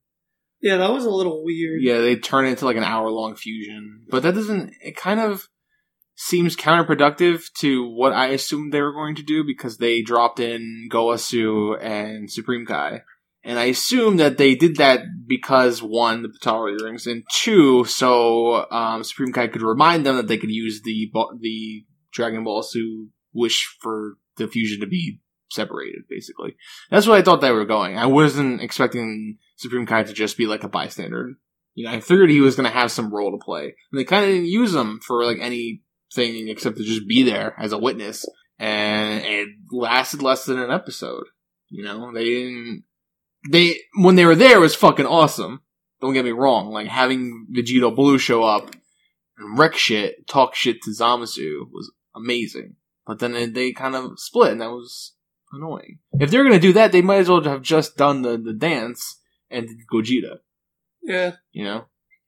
[0.60, 1.80] Yeah, that was a little weird.
[1.82, 4.74] Yeah, they turn it into like an hour long fusion, but that doesn't.
[4.82, 5.48] It kind of
[6.22, 10.86] seems counterproductive to what I assumed they were going to do because they dropped in
[10.92, 13.00] Gowasu and Supreme Kai.
[13.42, 18.70] And I assume that they did that because one, the Potara earrings, and two, so
[18.70, 23.08] um, Supreme Kai could remind them that they could use the the Dragon Ball to
[23.32, 26.02] wish for the fusion to be separated.
[26.10, 26.54] Basically,
[26.90, 27.96] that's what I thought they were going.
[27.96, 31.30] I wasn't expecting Supreme Kai to just be like a bystander.
[31.72, 34.04] You know, I figured he was going to have some role to play, and they
[34.04, 35.38] kind of didn't use him for like
[36.18, 38.26] anything except to just be there as a witness,
[38.58, 41.24] and it lasted less than an episode.
[41.68, 42.84] You know, they didn't.
[43.50, 45.60] They when they were there was fucking awesome.
[46.00, 46.70] Don't get me wrong.
[46.72, 48.70] Like having Vegito Blue show up
[49.38, 52.76] and wreck shit, talk shit to Zamasu was amazing.
[53.06, 55.14] But then they- they kind of split, and that was
[55.52, 55.98] annoying.
[56.12, 59.20] If they're gonna do that, they might as well have just done the, the dance
[59.50, 60.38] and Gogeta.
[61.02, 61.36] Yeah.
[61.52, 61.84] You know,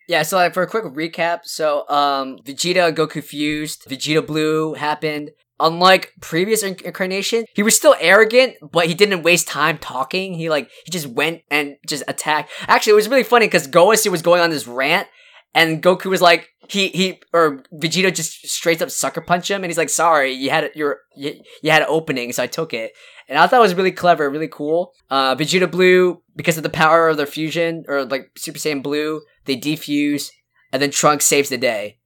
[0.08, 5.30] Yeah, so like for a quick recap, so um Vegeta Goku fused, Vegito Blue happened.
[5.60, 10.34] Unlike previous inc- incarnation, he was still arrogant, but he didn't waste time talking.
[10.34, 12.50] He like he just went and just attacked.
[12.66, 15.06] Actually, it was really funny because Gowasu was going on this rant,
[15.54, 19.70] and Goku was like he he or Vegeta just straight up sucker punch him, and
[19.70, 22.92] he's like, "Sorry, you had your you, you had an opening, so I took it."
[23.28, 24.92] And I thought it was really clever, really cool.
[25.10, 29.20] Uh, Vegito Blue, because of the power of their fusion or like Super Saiyan Blue,
[29.44, 30.30] they defuse,
[30.72, 31.98] and then Trunks saves the day.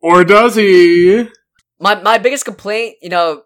[0.00, 1.28] or does he?
[1.80, 3.42] My my biggest complaint, you know,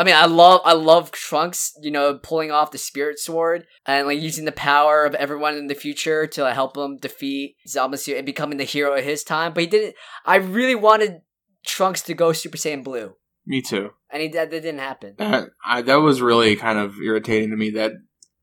[0.00, 4.06] I mean, I love I love Trunks, you know, pulling off the Spirit Sword and
[4.06, 8.16] like using the power of everyone in the future to like, help him defeat Zamasu
[8.16, 9.52] and becoming the hero of his time.
[9.52, 9.96] But he didn't.
[10.24, 11.20] I really wanted
[11.66, 13.12] Trunks to go Super Saiyan Blue.
[13.44, 13.90] Me too.
[14.10, 15.16] and he that, that didn't happen.
[15.18, 17.92] That I, that was really kind of irritating to me that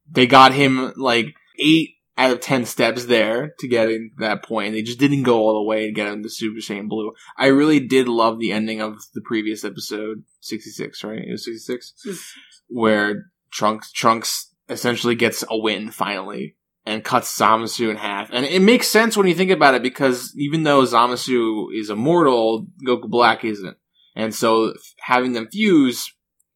[0.07, 4.73] they got him like eight out of ten steps there to getting that point.
[4.73, 7.13] They just didn't go all the way to get him to Super Saiyan Blue.
[7.37, 11.19] I really did love the ending of the previous episode, sixty six, right?
[11.19, 12.33] It was sixty six,
[12.67, 18.29] where Trunks Trunks essentially gets a win finally and cuts Zamasu in half.
[18.31, 22.67] And it makes sense when you think about it because even though Zamasu is immortal,
[22.85, 23.77] Goku Black isn't.
[24.15, 26.13] And so having them fuse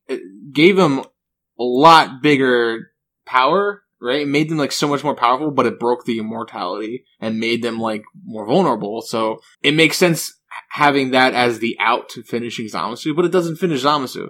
[0.08, 0.22] it
[0.52, 2.92] gave them a lot bigger
[3.26, 4.22] power, right?
[4.22, 7.62] It made them like so much more powerful, but it broke the immortality and made
[7.62, 9.02] them like more vulnerable.
[9.02, 10.34] So it makes sense
[10.70, 14.30] having that as the out to finishing Zamasu, but it doesn't finish Zamasu.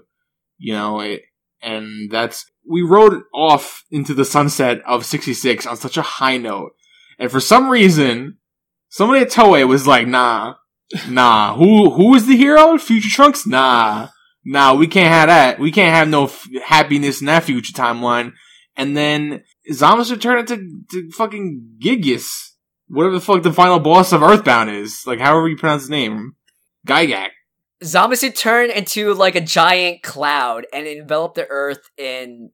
[0.58, 1.22] You know, it,
[1.62, 6.74] and that's we rode off into the sunset of 66 on such a high note.
[7.18, 8.38] And for some reason,
[8.90, 10.56] somebody at Toei was like, nah,
[11.08, 12.78] nah, who, who is the hero?
[12.78, 13.48] Future Trunks?
[13.48, 14.10] Nah,
[14.46, 15.60] nah, we can't have that.
[15.60, 18.34] We can't have no f- happiness in that future timeline.
[18.76, 22.28] And then Zamasu turned into to fucking Gigius.
[22.88, 25.04] Whatever the fuck the final boss of Earthbound is.
[25.06, 26.34] Like, however you pronounce his name.
[26.88, 27.30] Gygax.
[27.84, 32.52] Zamasu turned into like a giant cloud and enveloped the earth in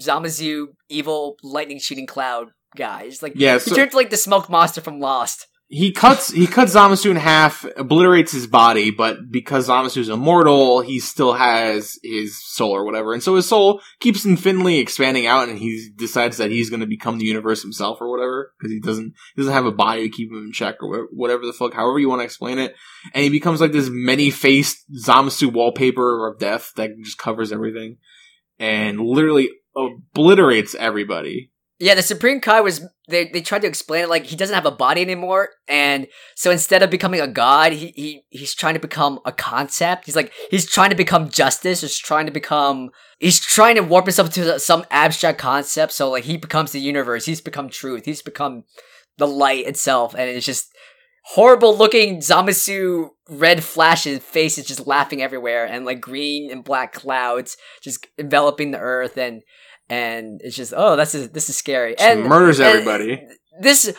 [0.00, 3.22] Zamasu evil lightning shooting cloud guys.
[3.22, 5.46] Like Yeah, he turned into like the smoke monster from Lost.
[5.72, 10.98] He cuts he cuts Zamasu in half, obliterates his body, but because Zamasu's immortal, he
[10.98, 15.56] still has his soul or whatever, and so his soul keeps infinitely expanding out, and
[15.56, 19.14] he decides that he's going to become the universe himself or whatever because he doesn't
[19.36, 22.00] he doesn't have a body to keep him in check or whatever the fuck, however
[22.00, 22.74] you want to explain it,
[23.14, 27.98] and he becomes like this many faced Zamasu wallpaper of death that just covers everything,
[28.58, 31.52] and literally obliterates everybody.
[31.78, 34.66] Yeah, the Supreme Kai was they they tried to explain it like he doesn't have
[34.66, 38.80] a body anymore, and so instead of becoming a god, he, he he's trying to
[38.80, 40.06] become a concept.
[40.06, 41.82] He's like he's trying to become justice.
[41.82, 45.92] He's trying to become he's trying to warp himself to some abstract concept.
[45.92, 47.26] So like he becomes the universe.
[47.26, 48.04] He's become truth.
[48.04, 48.64] He's become
[49.18, 50.72] the light itself, and it's just
[51.24, 56.92] horrible looking Zamasu red flashes face is just laughing everywhere, and like green and black
[56.92, 59.42] clouds just enveloping the earth and.
[59.90, 61.94] And it's just oh that's this is scary.
[61.96, 63.26] Just and murders and everybody.
[63.60, 63.92] this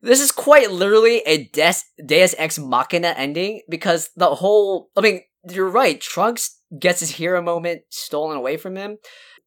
[0.00, 5.20] this is quite literally a Des- Deus Ex Machina ending because the whole I mean
[5.48, 8.98] you're right Trunks gets his hero moment stolen away from him.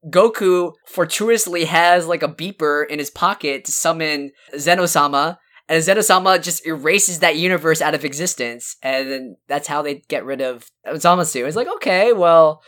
[0.09, 5.37] Goku fortuitously has like a beeper in his pocket to summon Zenosama
[5.69, 10.25] and Zenosama just erases that universe out of existence and then that's how they get
[10.25, 11.47] rid of Zamasu.
[11.47, 12.61] It's like okay well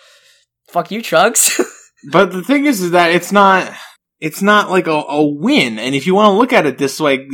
[0.68, 1.60] fuck you Trunks
[2.12, 3.74] But the thing is, is that it's not,
[4.20, 5.80] it's not like a, a win.
[5.80, 7.28] And if you want to look at it this way,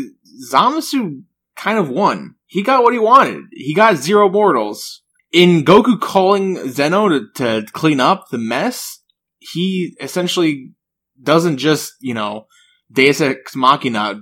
[0.52, 1.24] Zamasu
[1.56, 2.36] kind of won.
[2.46, 3.44] He got what he wanted.
[3.52, 5.02] He got zero mortals.
[5.32, 9.00] In Goku calling Zeno to, to clean up the mess,
[9.38, 10.72] he essentially
[11.22, 12.48] doesn't just, you know,
[12.92, 14.22] Deus Ex Machina,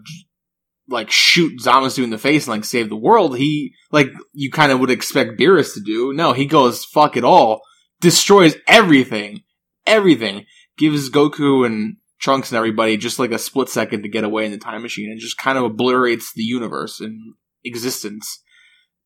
[0.89, 3.37] like shoot Zamasu in the face and like save the world.
[3.37, 6.13] He, like, you kind of would expect Beerus to do.
[6.13, 7.61] No, he goes, fuck it all,
[8.01, 9.43] destroys everything
[9.87, 10.45] everything.
[10.77, 14.51] Gives Goku and Trunks and everybody just like a split second to get away in
[14.51, 18.43] the time machine and just kind of obliterates the universe and existence.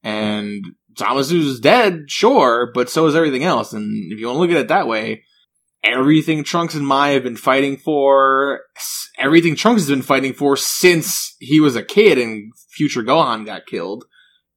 [0.04, 0.66] And
[0.98, 3.74] Zamasu's dead, sure, but so is everything else.
[3.74, 5.24] And if you want to look at it that way,
[5.84, 8.62] everything Trunks and Mai have been fighting for,
[9.18, 13.66] everything Trunks has been fighting for since he was a kid and future Gohan got
[13.66, 14.06] killed,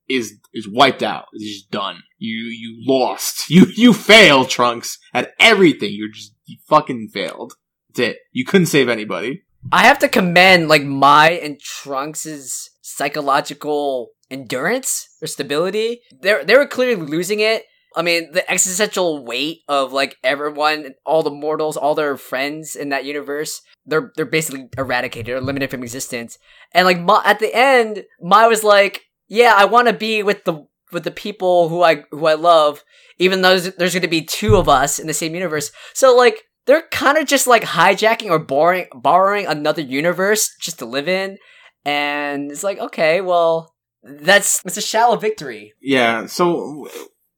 [0.08, 1.26] is is wiped out.
[1.32, 2.02] It's just done.
[2.18, 3.44] You you lost.
[3.50, 5.90] You you failed, Trunks, at everything.
[5.92, 7.54] You're just you fucking failed.
[7.88, 8.16] That's it.
[8.32, 9.42] You couldn't save anybody.
[9.72, 16.00] I have to commend like Mai and Trunks' psychological endurance or stability.
[16.20, 17.64] They they were clearly losing it.
[17.96, 22.88] I mean, the existential weight of like everyone, all the mortals, all their friends in
[22.88, 26.38] that universe, they're they're basically eradicated or eliminated from existence.
[26.72, 30.44] And like Ma- at the end, Mai was like, "Yeah, I want to be with
[30.44, 32.84] the with the people who I who I love,
[33.18, 36.16] even though there's, there's going to be two of us in the same universe." So
[36.16, 41.08] like they're kind of just like hijacking or borrowing borrowing another universe just to live
[41.08, 41.36] in
[41.84, 46.26] and it's like okay well that's it's a shallow victory Yeah.
[46.26, 46.88] So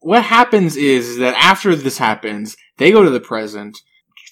[0.01, 3.77] what happens is that after this happens, they go to the present.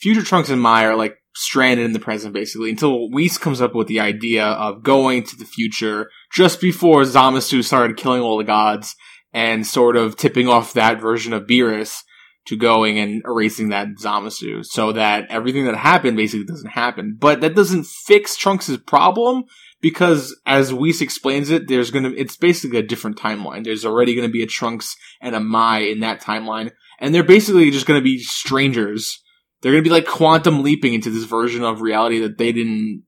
[0.00, 3.74] Future Trunks and Mai are like stranded in the present basically until Whis comes up
[3.74, 8.44] with the idea of going to the future just before Zamasu started killing all the
[8.44, 8.94] gods
[9.32, 12.02] and sort of tipping off that version of Beerus
[12.46, 17.16] to going and erasing that Zamasu so that everything that happened basically doesn't happen.
[17.18, 19.44] But that doesn't fix Trunks' problem
[19.80, 23.64] because as Whis explains it, there's gonna, it's basically a different timeline.
[23.64, 26.70] There's already gonna be a Trunks and a Mai in that timeline.
[27.00, 29.20] and they're basically just to be strangers.
[29.64, 33.04] They're going to be like quantum leaping into this version of reality that they didn't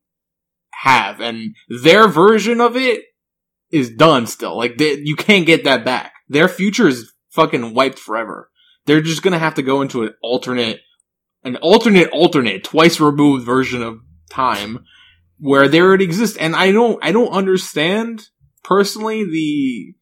[0.72, 3.02] have, and their version of it
[3.70, 4.56] is done still.
[4.56, 6.14] Like they, you can't get that back.
[6.30, 8.50] Their future is fucking wiped forever.
[8.86, 10.80] They're just going to have to go into an alternate,
[11.44, 13.98] an alternate, alternate, twice removed version of
[14.30, 14.86] time
[15.38, 16.38] where there it exists.
[16.38, 18.22] And I don't, I don't understand
[18.64, 19.94] personally the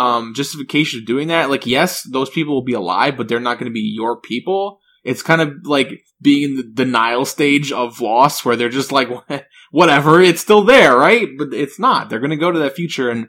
[0.00, 1.50] um justification of doing that.
[1.50, 4.78] Like, yes, those people will be alive, but they're not going to be your people.
[5.04, 9.08] It's kind of like being in the denial stage of loss where they're just like,
[9.70, 11.28] whatever, it's still there, right?
[11.36, 12.08] But it's not.
[12.08, 13.28] They're going to go to that future and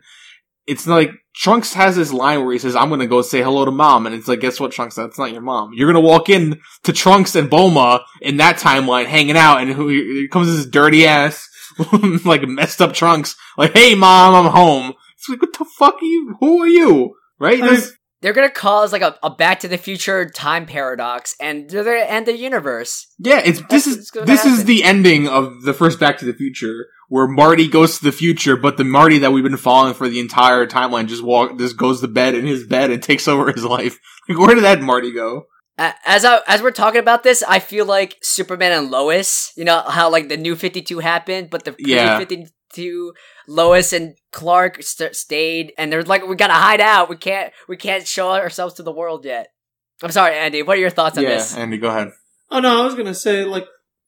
[0.67, 3.71] it's like Trunks has this line where he says, I'm gonna go say hello to
[3.71, 4.07] mom.
[4.07, 4.95] And it's like, guess what, Trunks?
[4.95, 5.73] That's not your mom.
[5.75, 9.89] You're gonna walk in to Trunks and Bulma in that timeline hanging out and who,
[9.89, 11.47] here comes this dirty ass,
[12.25, 13.35] like messed up Trunks.
[13.59, 14.93] Like, hey mom, I'm home.
[15.15, 16.35] It's like, what the fuck are you?
[16.39, 17.15] Who are you?
[17.37, 17.61] Right?
[17.61, 17.93] I- This-
[18.25, 22.11] They're gonna cause like a, a Back to the Future time paradox, and they're gonna
[22.11, 23.05] end the universe.
[23.19, 26.25] Yeah, it's this That's what's is this is the ending of the first Back to
[26.25, 29.93] the Future, where Marty goes to the future, but the Marty that we've been following
[29.93, 33.27] for the entire timeline just walk just goes to bed in his bed and takes
[33.27, 33.99] over his life.
[34.27, 35.43] Like, where did that Marty go?
[35.77, 39.51] As I, as we're talking about this, I feel like Superman and Lois.
[39.55, 42.17] You know how like the new Fifty Two happened, but the Yeah.
[42.17, 43.13] Fifty Two,
[43.47, 47.09] Lois and Clark st- stayed, and they're like, we gotta hide out.
[47.09, 49.47] We can't we can't show ourselves to the world yet.
[50.03, 50.61] I'm sorry, Andy.
[50.61, 51.55] What are your thoughts on yeah, this?
[51.55, 52.09] Andy, go ahead.
[52.51, 53.65] Oh no, I was gonna say like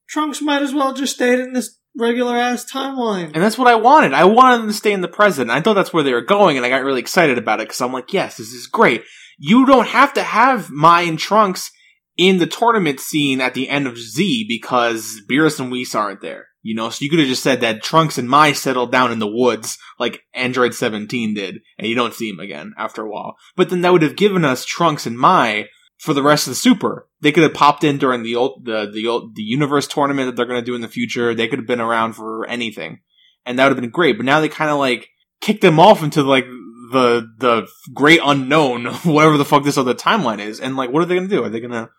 [0.07, 3.31] Trunks might as well just stayed in this regular ass timeline.
[3.33, 4.13] And that's what I wanted.
[4.13, 5.49] I wanted them to stay in the present.
[5.49, 7.81] I thought that's where they were going, and I got really excited about it because
[7.81, 9.03] I'm like, yes, this is great.
[9.37, 11.71] You don't have to have Mai and Trunks
[12.17, 16.47] in the tournament scene at the end of Z because Beerus and Whis aren't there.
[16.67, 19.19] You know, so you could have just said that Trunks and Mai settled down in
[19.19, 23.37] the woods like Android 17 did, and you don't see him again after a while.
[23.55, 26.55] But then that would have given us Trunks and Mai for the rest of the
[26.55, 27.07] Super.
[27.21, 30.35] They could have popped in during the old, the the old, the universe tournament that
[30.35, 31.33] they're going to do in the future.
[31.33, 32.99] They could have been around for anything,
[33.45, 34.17] and that would have been great.
[34.17, 35.07] But now they kind of like
[35.39, 36.47] kicked them off into like
[36.91, 40.59] the the great unknown, whatever the fuck this other timeline is.
[40.59, 41.45] And like, what are they going to do?
[41.45, 41.91] Are they going to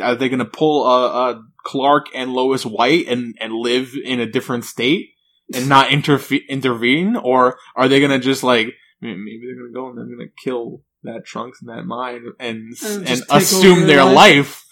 [0.00, 4.20] are they going to pull uh, uh, Clark and Lois White and and live in
[4.20, 5.10] a different state
[5.54, 8.68] and not interfe- intervene, or are they going to just like
[9.00, 12.24] maybe they're going to go and they're going to kill that Trunks and that Mind
[12.38, 14.64] and And and, assume their their life.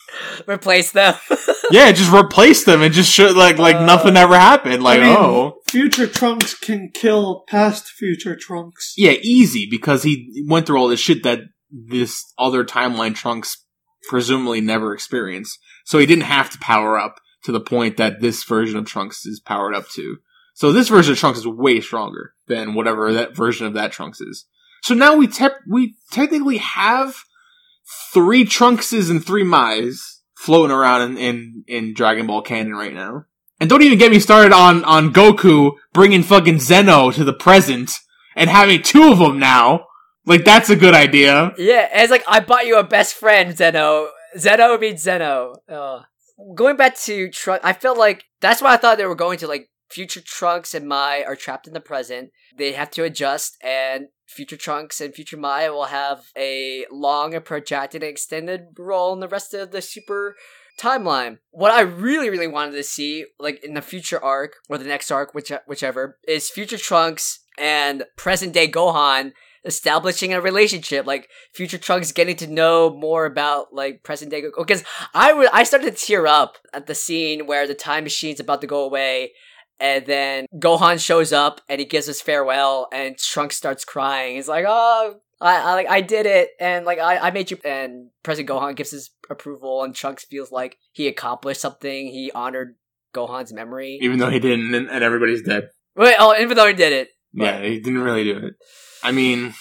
[0.47, 1.15] Replace them.
[1.71, 4.83] yeah, just replace them and just show like like Uh, nothing ever happened.
[4.83, 8.95] Like I mean, oh future Trunks can kill past future Trunks.
[8.97, 13.67] yeah, easy because he went through all this shit that this other timeline Trunks
[14.09, 15.59] presumably never experienced.
[15.85, 19.25] So he didn't have to power up to the point that this version of Trunks
[19.27, 20.19] is powered up to.
[20.55, 24.21] So this version of Trunks is way stronger than whatever that version of that Trunks
[24.21, 24.47] is.
[24.83, 27.15] So now we te- we technically have
[28.13, 33.25] three Trunkses and three Mais floating around in, in, in Dragon Ball canon right now.
[33.61, 37.91] And don't even get me started on, on Goku bringing fucking Zeno to the present
[38.37, 39.87] and having two of them now.
[40.29, 41.55] Like that's a good idea.
[41.57, 44.11] Yeah, it's like I bought you a best friend, Zeno.
[44.37, 45.55] Zeno means Zeno.
[46.55, 49.49] Going back to Trunks, I felt like that's why I thought they were going to.
[49.49, 52.31] Like future Trunks and Mai are trapped in the present.
[52.59, 57.45] They have to adjust, and future Trunks and future Mai will have a long and
[57.51, 60.37] and extended role in the rest of the Super
[60.79, 61.39] timeline.
[61.53, 65.11] What I really, really wanted to see, like in the future arc or the next
[65.11, 69.33] arc, which whichever, is future Trunks and present day Gohan
[69.65, 74.83] establishing a relationship like future trunks getting to know more about like present day because
[74.83, 78.41] oh, i would i started to tear up at the scene where the time machine's
[78.41, 79.33] about to go away
[79.81, 84.49] and then gohan shows up and he gives his farewell and trunks starts crying he's
[84.49, 88.11] like oh I, I like I did it and like I, I made you and
[88.23, 92.09] President Gohan gives his approval and Trunks feels like he accomplished something.
[92.09, 92.75] He honored
[93.15, 93.99] Gohan's memory.
[94.03, 95.71] Even though he didn't and, and everybody's dead.
[95.97, 97.09] Wait, oh, even though he did it.
[97.33, 98.55] Yeah, he didn't really do it.
[99.03, 99.55] I mean,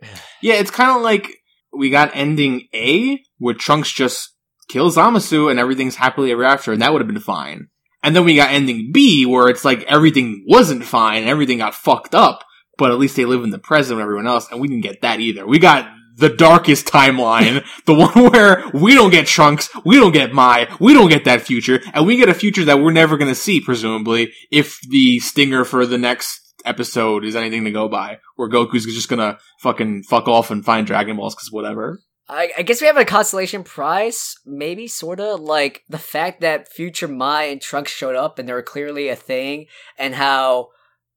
[0.42, 1.38] yeah, it's kind of like
[1.72, 4.34] we got ending A, where Trunks just
[4.68, 7.68] kills Zamasu and everything's happily ever after, and that would have been fine.
[8.02, 11.74] And then we got ending B, where it's like everything wasn't fine and everything got
[11.74, 12.44] fucked up,
[12.76, 15.02] but at least they live in the present with everyone else, and we didn't get
[15.02, 15.46] that either.
[15.46, 20.32] We got the darkest timeline, the one where we don't get Trunks, we don't get
[20.32, 23.34] Mai, we don't get that future, and we get a future that we're never gonna
[23.34, 28.48] see, presumably, if the stinger for the next episode is anything to go by, where
[28.48, 32.00] Goku's just gonna fucking fuck off and find Dragon Balls, cause whatever.
[32.28, 35.34] I, I guess we have a consolation prize, maybe, sorta.
[35.36, 39.16] Like the fact that future Mai and Trunks showed up and they were clearly a
[39.16, 39.66] thing,
[39.98, 40.68] and how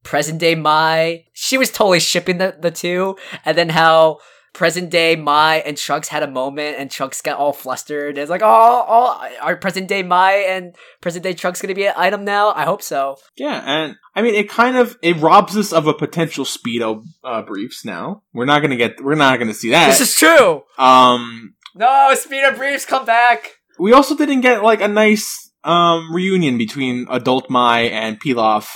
[0.04, 4.20] present day Mai, she was totally shipping the, the two, and then how
[4.62, 8.20] present day Mai and Trunks had a moment, and Trunks got all flustered.
[8.20, 11.94] It's like, oh, oh, are present day Mai and present day Trunks gonna be an
[11.98, 12.54] item now?
[12.54, 13.16] I hope so.
[13.36, 17.42] Yeah, and I mean, it kind of it robs us of a potential speedo uh,
[17.42, 17.84] briefs.
[17.84, 19.88] Now we're not gonna get, we're not gonna see that.
[19.88, 20.62] This is true.
[20.78, 23.40] um, No, Speedo Briefs, come back.
[23.80, 28.68] we also didn't get like a nice um reunion between adult Mai and Pilaf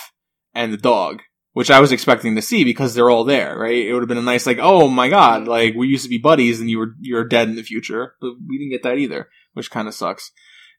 [0.56, 1.22] and the dog,
[1.56, 3.78] which I was expecting to see because they're all there, right?
[3.78, 6.18] It would have been a nice like, oh my god, like we used to be
[6.18, 9.30] buddies and you were you're dead in the future, but we didn't get that either,
[9.54, 10.32] which kind of sucks.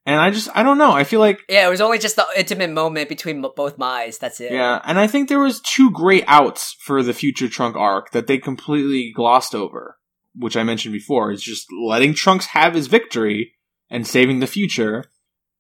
[0.05, 0.93] And I just I don't know.
[0.93, 4.19] I feel like Yeah, it was only just the intimate moment between both Mai's.
[4.19, 4.53] That's it.
[4.53, 8.27] Yeah, and I think there was two great outs for the future Trunk arc that
[8.27, 9.97] they completely glossed over,
[10.35, 11.33] which I mentioned before.
[11.33, 13.55] Is just letting Trunks have his victory
[13.89, 15.07] and saving the future,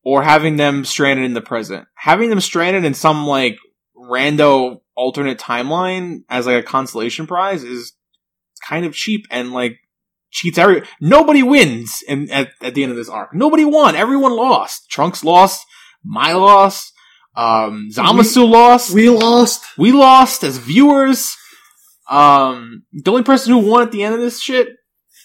[0.05, 1.89] or having them stranded in the present.
[1.95, 3.57] Having them stranded in some like
[3.97, 7.93] rando alternate timeline as like a consolation prize is
[8.67, 9.77] kind of cheap and like
[10.31, 13.35] cheats every nobody wins in, at, at the end of this arc.
[13.35, 13.95] Nobody won.
[13.95, 14.91] Everyone lost.
[14.91, 15.65] Trunks lost.
[16.05, 16.93] Mai lost.
[17.35, 18.95] Um, Zamasu lost.
[18.95, 19.63] We lost.
[19.77, 21.37] We lost as viewers.
[22.09, 24.69] Um, the only person who won at the end of this shit,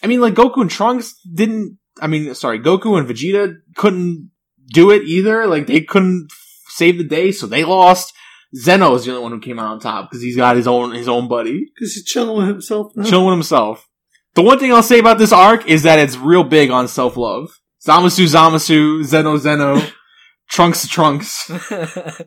[0.04, 1.78] I mean, like Goku and Trunks didn't.
[2.02, 4.32] I mean, sorry, Goku and Vegeta couldn't
[4.74, 5.46] do it either.
[5.46, 6.30] Like they couldn't
[6.70, 8.14] save the day, so they lost.
[8.56, 10.92] Zeno is the only one who came out on top because he's got his own
[10.94, 13.04] his own buddy Because he's chilling with himself now.
[13.04, 13.88] chilling with himself.
[14.36, 17.16] The one thing I'll say about this arc is that it's real big on self
[17.18, 17.50] love.
[17.88, 19.82] Zamasu, Zamasu, Zeno, Zeno,
[20.50, 21.50] Trunks, Trunks.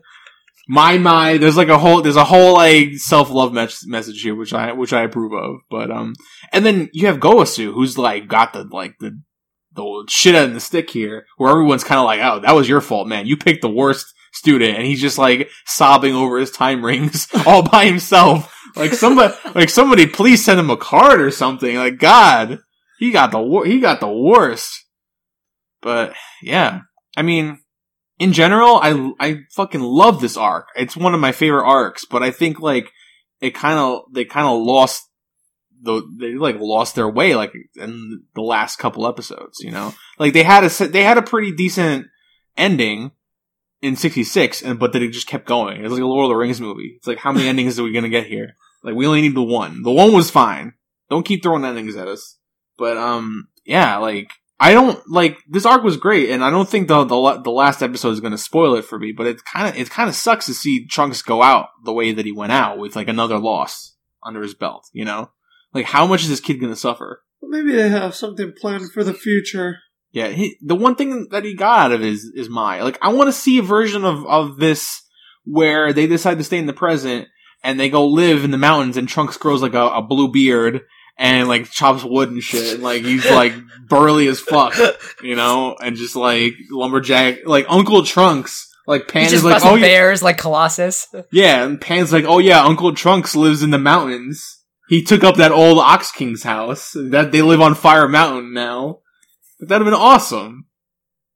[0.67, 4.51] my my there's like a whole there's a whole like self-love mes- message here which
[4.51, 6.13] i which i approve of but um
[6.51, 9.21] and then you have Gowasu who's like got the like the
[9.75, 12.67] the shit out of the stick here where everyone's kind of like oh that was
[12.67, 16.51] your fault man you picked the worst student and he's just like sobbing over his
[16.51, 21.31] time rings all by himself like somebody like somebody please send him a card or
[21.31, 22.59] something like god
[22.99, 24.85] he got the wor- he got the worst
[25.81, 26.81] but yeah
[27.15, 27.59] i mean
[28.17, 30.67] in general, I I fucking love this arc.
[30.75, 32.91] It's one of my favorite arcs, but I think like
[33.41, 35.03] it kind of they kind of lost
[35.81, 39.59] the they like lost their way like in the last couple episodes.
[39.59, 42.07] You know, like they had a they had a pretty decent
[42.55, 43.11] ending
[43.85, 45.83] in '66, and but then it just kept going.
[45.83, 46.95] It's like a Lord of the Rings movie.
[46.97, 48.55] It's like how many endings are we gonna get here?
[48.83, 49.83] Like we only need the one.
[49.83, 50.73] The one was fine.
[51.09, 52.37] Don't keep throwing endings at us.
[52.77, 56.87] But um, yeah, like I don't like this arc was great, and I don't think
[56.87, 59.11] the the, the last episode is to spoil it for me.
[59.11, 62.11] But it kind of it kind of sucks to see Trunks go out the way
[62.11, 64.87] that he went out with like another loss under his belt.
[64.93, 65.31] You know,
[65.73, 67.23] like how much is this kid to suffer?
[67.41, 69.79] Maybe they have something planned for the future.
[70.15, 73.09] Yeah, he, the one thing that he got out of is is my like I
[73.09, 75.01] want to see a version of of this
[75.43, 77.27] where they decide to stay in the present
[77.65, 80.83] and they go live in the mountains and Trunks grows like a, a blue beard
[81.17, 83.53] and like chops wood and shit and like he's like
[83.89, 84.73] burly as fuck,
[85.21, 88.71] you know, and just like lumberjack like Uncle Trunks.
[88.87, 91.13] Like Pan is like, oh yeah, bears like Colossus.
[91.29, 94.61] yeah, and Pan's like, oh yeah, Uncle Trunks lives in the mountains.
[94.87, 96.91] He took up that old Ox King's house.
[96.95, 98.99] That they live on Fire Mountain now.
[99.59, 100.67] That'd have been awesome.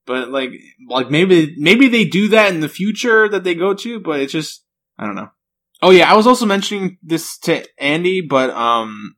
[0.05, 0.51] But like,
[0.87, 4.33] like maybe maybe they do that in the future that they go to, but it's
[4.33, 4.65] just
[4.97, 5.29] I don't know.
[5.81, 9.15] Oh yeah, I was also mentioning this to Andy, but um,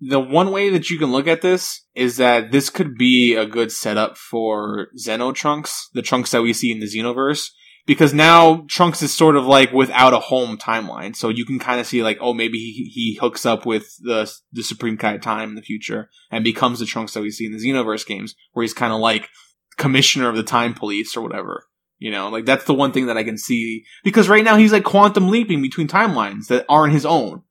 [0.00, 3.46] the one way that you can look at this is that this could be a
[3.46, 7.50] good setup for Xeno Trunks, the Trunks that we see in the Xenoverse
[7.86, 11.80] because now Trunks is sort of like without a home timeline, so you can kind
[11.80, 15.20] of see like, oh, maybe he, he hooks up with the the Supreme Kai of
[15.20, 18.34] Time in the future and becomes the Trunks that we see in the Xenoverse games,
[18.52, 19.28] where he's kind of like
[19.76, 21.66] commissioner of the Time Police or whatever.
[21.98, 24.72] You know, like that's the one thing that I can see because right now he's
[24.72, 27.42] like quantum leaping between timelines that aren't his own.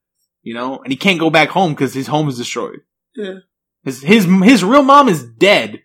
[0.44, 2.80] You know, and he can't go back home because his home is destroyed.
[3.16, 3.40] Yeah.
[3.84, 5.84] His his his real mom is dead.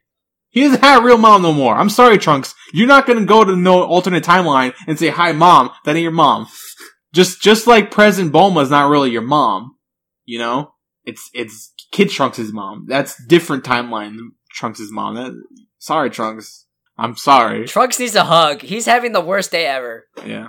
[0.57, 1.77] He doesn't have a real mom no more.
[1.77, 2.55] I'm sorry, Trunks.
[2.73, 6.13] You're not gonna go to no alternate timeline and say, "Hi, mom." That ain't your
[6.13, 6.47] mom.
[7.13, 9.77] Just just like present Bulma is not really your mom.
[10.25, 10.73] You know,
[11.05, 12.87] it's it's Kid Trunks' mom.
[12.89, 15.17] That's different timeline than Trunks' mom.
[15.17, 15.33] That,
[15.79, 16.65] sorry, Trunks.
[16.97, 17.67] I'm sorry.
[17.67, 18.63] Trunks needs a hug.
[18.63, 20.07] He's having the worst day ever.
[20.25, 20.49] Yeah.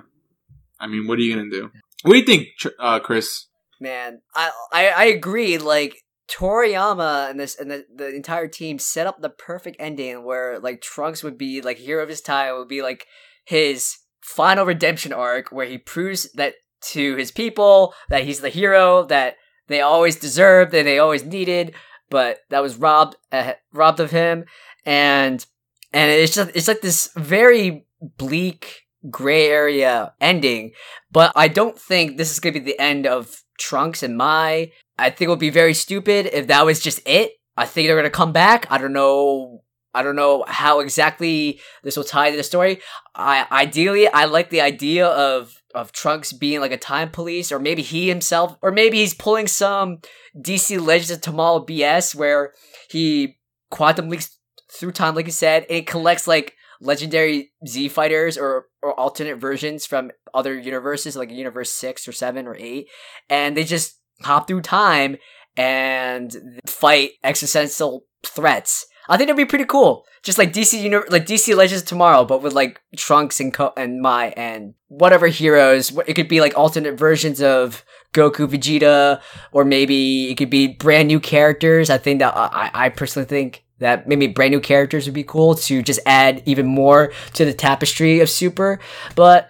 [0.79, 1.69] I mean, what are you gonna do?
[2.03, 2.47] What do you think,
[2.79, 3.47] uh, Chris?
[3.81, 5.57] Man, I I, I agree.
[5.57, 5.97] Like
[6.29, 10.81] Toriyama and this and the, the entire team set up the perfect ending where like
[10.81, 13.07] Trunks would be like hero of his time would be like
[13.45, 19.03] his final redemption arc where he proves that to his people that he's the hero
[19.05, 19.35] that
[19.67, 21.73] they always deserved that they always needed,
[22.09, 24.45] but that was robbed uh, robbed of him.
[24.85, 25.45] And
[25.93, 30.71] and it's just it's like this very bleak gray area ending
[31.11, 34.71] but i don't think this is going to be the end of trunks and mai
[34.97, 37.33] I think it would be very stupid if that was just it.
[37.55, 38.67] I think they're gonna come back.
[38.69, 39.63] I don't know.
[39.93, 42.81] I don't know how exactly this will tie to the story.
[43.15, 47.59] I ideally, I like the idea of of Trunks being like a time police, or
[47.59, 49.99] maybe he himself, or maybe he's pulling some
[50.39, 52.53] DC Legends of Tomorrow BS where
[52.89, 53.37] he
[53.69, 54.37] quantum leaks
[54.71, 59.37] through time, like you said, and it collects like legendary Z fighters or or alternate
[59.37, 62.87] versions from other universes, like universe six or seven or eight,
[63.29, 65.17] and they just hop through time
[65.55, 68.85] and fight existential threats.
[69.09, 70.05] I think it'd be pretty cool.
[70.23, 74.33] Just like DC like DC Legends Tomorrow, but with like Trunks and Co- and Mai
[74.35, 75.97] and whatever heroes.
[76.05, 81.07] It could be like alternate versions of Goku, Vegeta, or maybe it could be brand
[81.07, 81.89] new characters.
[81.89, 85.55] I think that I, I personally think that maybe brand new characters would be cool
[85.55, 88.79] to just add even more to the tapestry of Super.
[89.15, 89.49] But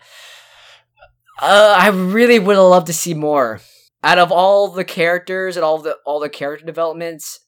[1.42, 3.62] uh, I really would have loved to see more
[4.08, 7.42] out of all the characters and all the all the character developments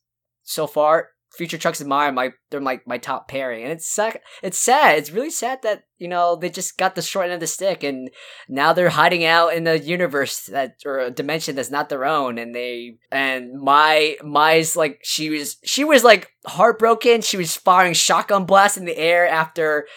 [0.44, 1.12] so far.
[1.32, 4.20] Future Trunks and Mai are my they're my, my top pairing, and it's sad.
[4.44, 4.98] It's sad.
[4.98, 7.84] It's really sad that you know they just got the short end of the stick,
[7.84, 8.10] and
[8.50, 12.38] now they're hiding out in a universe that or a dimension that's not their own,
[12.38, 17.22] and they and my Mai's like she was she was like heartbroken.
[17.22, 19.88] She was firing shotgun blasts in the air after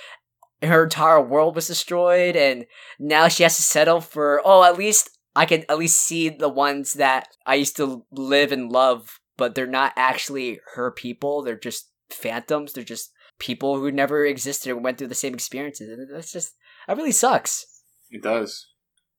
[0.63, 2.67] her entire world was destroyed, and
[3.01, 6.49] now she has to settle for oh at least I can at least see the
[6.49, 11.43] ones that I used to live and love, but they're not actually her people.
[11.43, 12.73] They're just phantoms.
[12.73, 15.89] They're just people who never existed and went through the same experiences.
[15.89, 16.55] And that's just
[16.87, 17.65] that really sucks.
[18.11, 18.67] It does.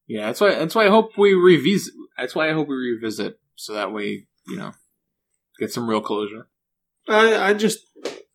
[0.07, 0.55] Yeah, that's why.
[0.55, 1.93] That's why I hope we revisit.
[2.17, 4.71] That's why I hope we revisit, so that way you know,
[5.59, 6.47] get some real closure.
[7.07, 7.79] I I just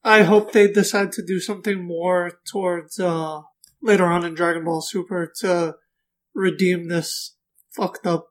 [0.05, 3.43] I hope they decide to do something more towards uh
[3.83, 5.77] later on in Dragon Ball Super to
[6.35, 7.37] redeem this
[7.75, 8.29] fucked up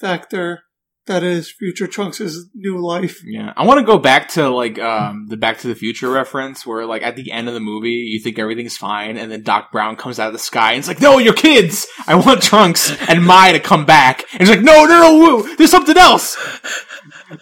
[0.00, 0.60] factor
[1.06, 3.22] that is Future Trunks' new life.
[3.24, 6.66] Yeah, I want to go back to like um, the Back to the Future reference,
[6.66, 9.70] where like at the end of the movie, you think everything's fine, and then Doc
[9.70, 11.86] Brown comes out of the sky and it's like, "No, you're kids.
[12.06, 15.56] I want Trunks and Mai to come back." And it's like, "No, no, no, woo,
[15.56, 16.36] there's something else."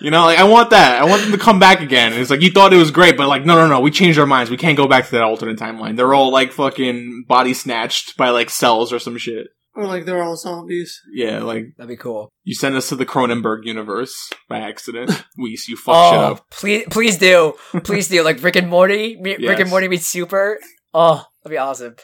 [0.00, 1.00] You know, like I want that.
[1.00, 2.12] I want them to come back again.
[2.12, 4.18] And it's like you thought it was great, but like, no, no, no, we changed
[4.18, 4.50] our minds.
[4.50, 5.96] We can't go back to that alternate timeline.
[5.96, 9.48] They're all like fucking body snatched by like cells or some shit.
[9.76, 11.00] Or like they're all zombies.
[11.12, 12.30] Yeah, like That'd be cool.
[12.44, 15.10] you send us to the Cronenberg universe by accident.
[15.36, 16.50] Whis, you fuck shit Oh, up.
[16.50, 18.22] please, please do, please do.
[18.22, 19.60] Like Rick and Morty, Me- Rick Yes.
[19.60, 20.58] and Morty meets Super.
[20.92, 21.96] Oh, that'd be awesome.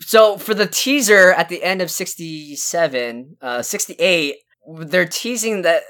[0.00, 4.36] So for the teaser at the end of sixty seven, uh, sixty eight,
[4.78, 5.82] they're teasing that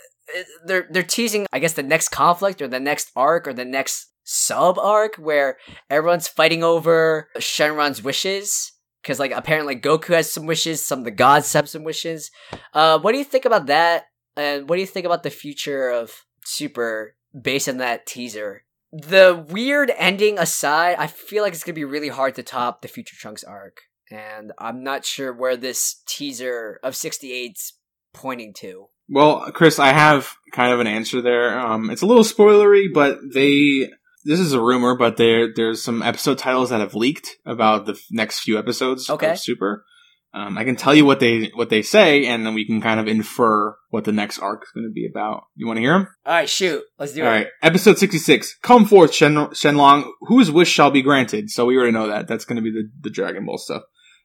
[0.67, 4.07] they're they're teasing, I guess, the next conflict or the next arc or the next
[4.25, 5.59] sub arc where
[5.91, 8.73] everyone's fighting over Shenron's wishes.
[9.05, 12.31] Because like apparently Goku has some wishes, some of the gods have some wishes.
[12.73, 14.07] Uh, what do you think about that?
[14.35, 18.65] And what do you think about the future of Super based on that teaser?
[18.93, 22.89] The weird ending aside, I feel like it's gonna be really hard to top the
[22.89, 27.75] Future Trunks arc, and I'm not sure where this teaser of 68's
[28.15, 28.87] pointing to.
[29.09, 31.59] Well, Chris, I have kind of an answer there.
[31.59, 33.91] Um, it's a little spoilery, but they.
[34.25, 37.93] This is a rumor, but there there's some episode titles that have leaked about the
[37.93, 39.33] f- next few episodes Okay.
[39.33, 39.85] of Super.
[40.33, 42.99] Um, I can tell you what they what they say, and then we can kind
[42.99, 45.45] of infer what the next arc is going to be about.
[45.55, 46.09] You want to hear them?
[46.27, 47.31] All right, shoot, let's do All it.
[47.31, 48.57] All right, episode sixty six.
[48.63, 50.09] Come forth, Shen Shenlong.
[50.23, 51.51] Whose wish shall be granted?
[51.51, 52.27] So we already know that.
[52.27, 53.83] That's going to be the the Dragon Ball stuff.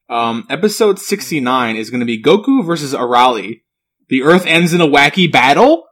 [0.10, 3.62] Um, episode sixty nine is going to be Goku versus Arale.
[4.08, 5.84] The Earth ends in a wacky battle.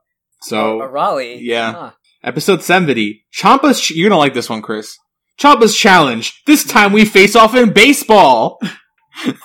[0.41, 1.73] So A Raleigh, yeah.
[1.73, 1.91] Huh.
[2.23, 3.25] Episode 70.
[3.31, 4.97] Champa's, ch- you're gonna like this one, Chris.
[5.37, 6.41] Champa's challenge.
[6.45, 8.59] This time we face off in baseball.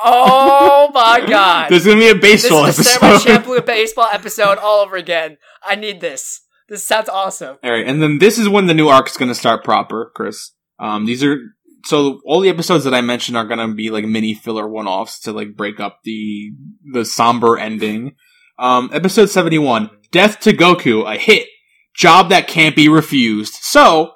[0.04, 1.70] Oh my god!
[1.70, 3.28] There's gonna be a baseball this is Samurai episode.
[3.42, 5.38] Champloo baseball episode all over again.
[5.64, 6.42] I need this.
[6.68, 7.56] This sounds awesome.
[7.64, 10.52] Alright, and then this is when the new arc is gonna start proper, Chris.
[10.78, 11.38] Um, these are,
[11.86, 15.32] so all the episodes that I mentioned are gonna be like mini filler one-offs to
[15.32, 16.52] like break up the,
[16.92, 18.16] the somber ending.
[18.58, 19.88] Um, episode 71.
[20.10, 21.46] Death to Goku, a hit.
[21.94, 23.54] Job that can't be refused.
[23.60, 24.12] So,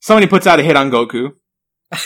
[0.00, 1.30] somebody puts out a hit on Goku.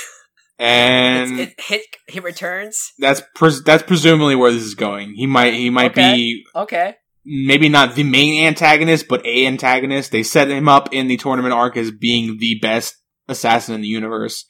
[0.60, 1.82] And it hit.
[2.08, 2.92] He returns.
[2.98, 5.14] that's pres- that's presumably where this is going.
[5.14, 6.14] He might he might Okay.
[6.16, 6.94] be Okay.
[7.24, 10.10] maybe not the main antagonist, but a antagonist.
[10.10, 12.96] They set him up in the tournament arc as being the best
[13.28, 14.46] assassin in the universe,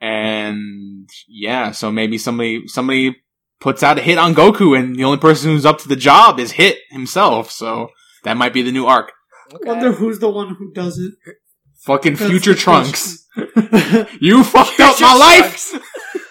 [0.00, 3.16] and yeah, so maybe somebody somebody
[3.60, 6.38] puts out a hit on Goku, and the only person who's up to the job
[6.38, 7.50] is Hit himself.
[7.50, 7.88] So
[8.24, 9.12] that might be the new arc.
[9.52, 9.68] Okay.
[9.68, 11.14] Wonder who's the one who does it.
[11.82, 13.26] Fucking That's future Trunks,
[14.20, 15.72] you fucked up Future my life.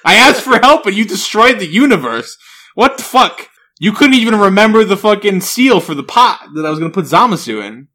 [0.06, 2.38] I asked for help, and you destroyed the universe.
[2.76, 3.50] What the fuck?
[3.80, 7.06] You couldn't even remember the fucking seal for the pot that I was gonna put
[7.06, 7.88] Zamasu in.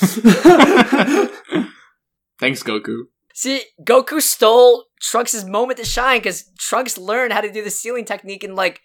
[2.40, 3.04] Thanks, Goku.
[3.34, 8.04] See, Goku stole Trunks' moment to shine because Trunks learned how to do the sealing
[8.04, 8.80] technique in like,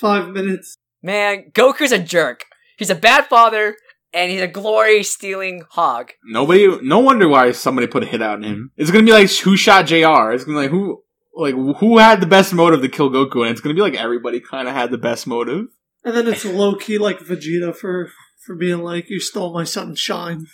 [0.00, 0.78] Five minutes.
[1.02, 2.46] man, Goku's a jerk.
[2.76, 3.76] He's a bad father
[4.14, 6.12] and he's a glory stealing hog.
[6.24, 8.70] Nobody, no wonder why somebody put a hit out on him.
[8.76, 10.32] It's gonna be like who shot Jr.
[10.32, 11.02] It's gonna be like who,
[11.34, 14.40] like who had the best motive to kill Goku, and it's gonna be like everybody
[14.40, 15.66] kind of had the best motive.
[16.04, 18.10] And then it's low key like Vegeta for
[18.44, 20.46] for being like, "You stole my son's shine."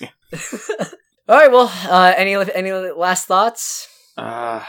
[1.26, 3.88] All right, well, uh, any any last thoughts?
[4.16, 4.62] Uh,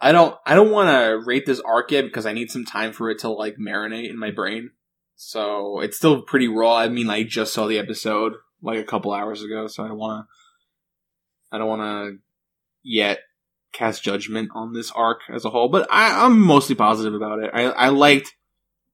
[0.00, 2.92] I don't, I don't want to rate this arc yet because I need some time
[2.92, 4.70] for it to like marinate in my brain.
[5.24, 6.76] So it's still pretty raw.
[6.76, 9.96] I mean, I just saw the episode like a couple hours ago, so I don't
[9.96, 12.18] want to, I don't want to
[12.82, 13.20] yet
[13.72, 15.68] cast judgment on this arc as a whole.
[15.68, 17.50] But I, I'm mostly positive about it.
[17.54, 18.34] I, I liked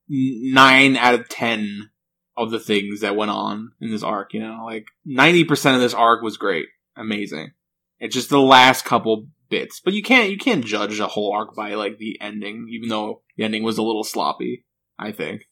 [0.07, 1.89] nine out of ten
[2.37, 4.33] of the things that went on in this arc.
[4.35, 7.53] You know, like ninety percent of this arc was great, amazing.
[7.99, 11.55] It's just the last couple bits, but you can't you can't judge a whole arc
[11.55, 14.63] by like the ending, even though the ending was a little sloppy.
[14.99, 15.48] I think.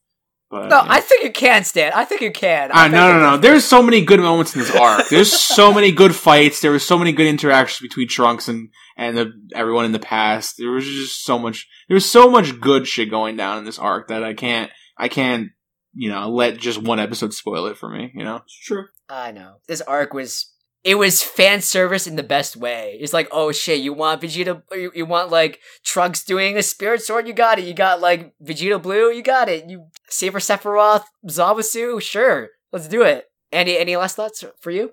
[0.50, 0.86] But, No, yeah.
[0.88, 1.92] I think you can, Stan.
[1.94, 2.72] I think you can.
[2.72, 3.38] I think no, no, no.
[3.38, 5.10] There's so many good moments in this arc.
[5.10, 6.62] There's so many good fights.
[6.62, 10.56] There was so many good interactions between Trunks and and the, everyone in the past.
[10.58, 11.68] There was just so much.
[11.90, 14.72] There was so much good shit going down in this arc that I can't.
[14.98, 15.50] I can't.
[15.94, 18.12] You know, let just one episode spoil it for me.
[18.14, 18.38] You know.
[18.38, 18.86] It's true.
[19.10, 19.56] I know.
[19.68, 20.54] This arc was
[20.84, 22.98] it was fan service in the best way.
[23.00, 27.02] It's like, oh shit, you want Vegeta you, you want like Trunks doing a spirit
[27.02, 27.66] sword, you got it.
[27.66, 29.70] You got like Vegito Blue, you got it.
[29.70, 32.50] You Saber Sephiroth, Zamasu, sure.
[32.72, 33.26] Let's do it.
[33.52, 34.92] Any any last thoughts for you?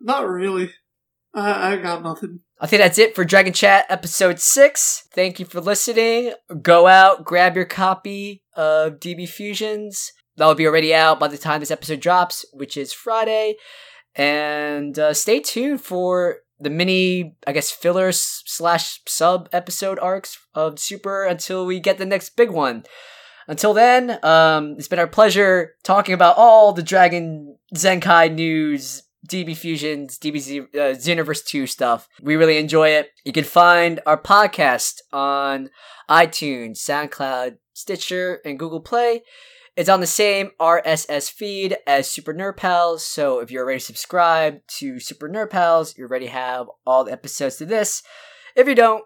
[0.00, 0.70] Not really.
[1.34, 2.40] I I got nothing.
[2.60, 5.08] I think that's it for Dragon Chat episode 6.
[5.12, 6.32] Thank you for listening.
[6.62, 10.12] Go out, grab your copy of DB Fusions.
[10.36, 13.56] That'll be already out by the time this episode drops, which is Friday.
[14.16, 20.78] And uh, stay tuned for the mini, I guess, fillers slash sub episode arcs of
[20.78, 22.84] Super until we get the next big one.
[23.46, 29.56] Until then, um, it's been our pleasure talking about all the Dragon Zenkai news, DB
[29.56, 32.08] Fusions, DBZ uh, Xenoverse 2 stuff.
[32.22, 33.10] We really enjoy it.
[33.24, 35.70] You can find our podcast on
[36.08, 39.22] iTunes, SoundCloud, Stitcher, and Google Play.
[39.76, 44.60] It's on the same RSS feed as Super Nerd Pals, so if you're already subscribed
[44.78, 48.02] to Super Nerd Pals, you already have all the episodes to this.
[48.54, 49.04] If you don't,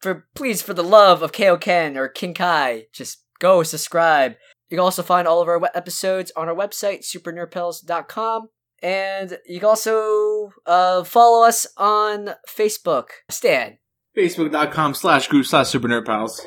[0.00, 4.36] for please, for the love of Kaioken or Kinkai, just go subscribe.
[4.70, 8.48] You can also find all of our episodes on our website, supernerdpals.com.
[8.82, 13.08] And you can also uh, follow us on Facebook.
[13.30, 13.78] Stan,
[14.16, 16.46] Facebook.com slash group slash super nerd pals.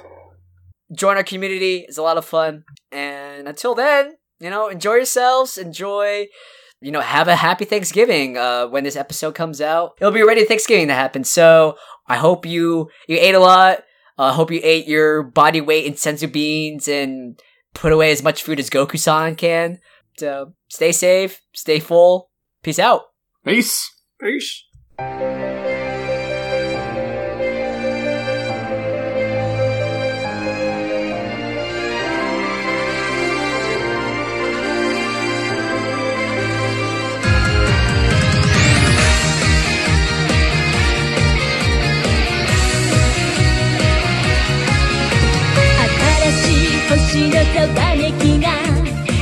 [0.91, 1.85] Join our community.
[1.87, 2.63] It's a lot of fun.
[2.91, 5.57] And until then, you know, enjoy yourselves.
[5.57, 6.27] Enjoy,
[6.81, 9.93] you know, have a happy Thanksgiving uh, when this episode comes out.
[9.99, 11.23] It'll be ready Thanksgiving to happen.
[11.23, 11.77] So
[12.07, 13.83] I hope you you ate a lot.
[14.17, 17.39] I hope you ate your body weight in senzu beans and
[17.73, 19.79] put away as much food as Goku-san can.
[20.17, 22.29] So stay safe, stay full.
[22.61, 23.03] Peace out.
[23.45, 23.89] Peace.
[24.19, 24.65] Peace.
[47.10, 47.34] 星の
[47.74, 48.49] たわめきが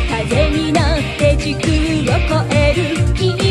[0.10, 0.84] 風に乗っ
[1.18, 3.47] て軸を越える君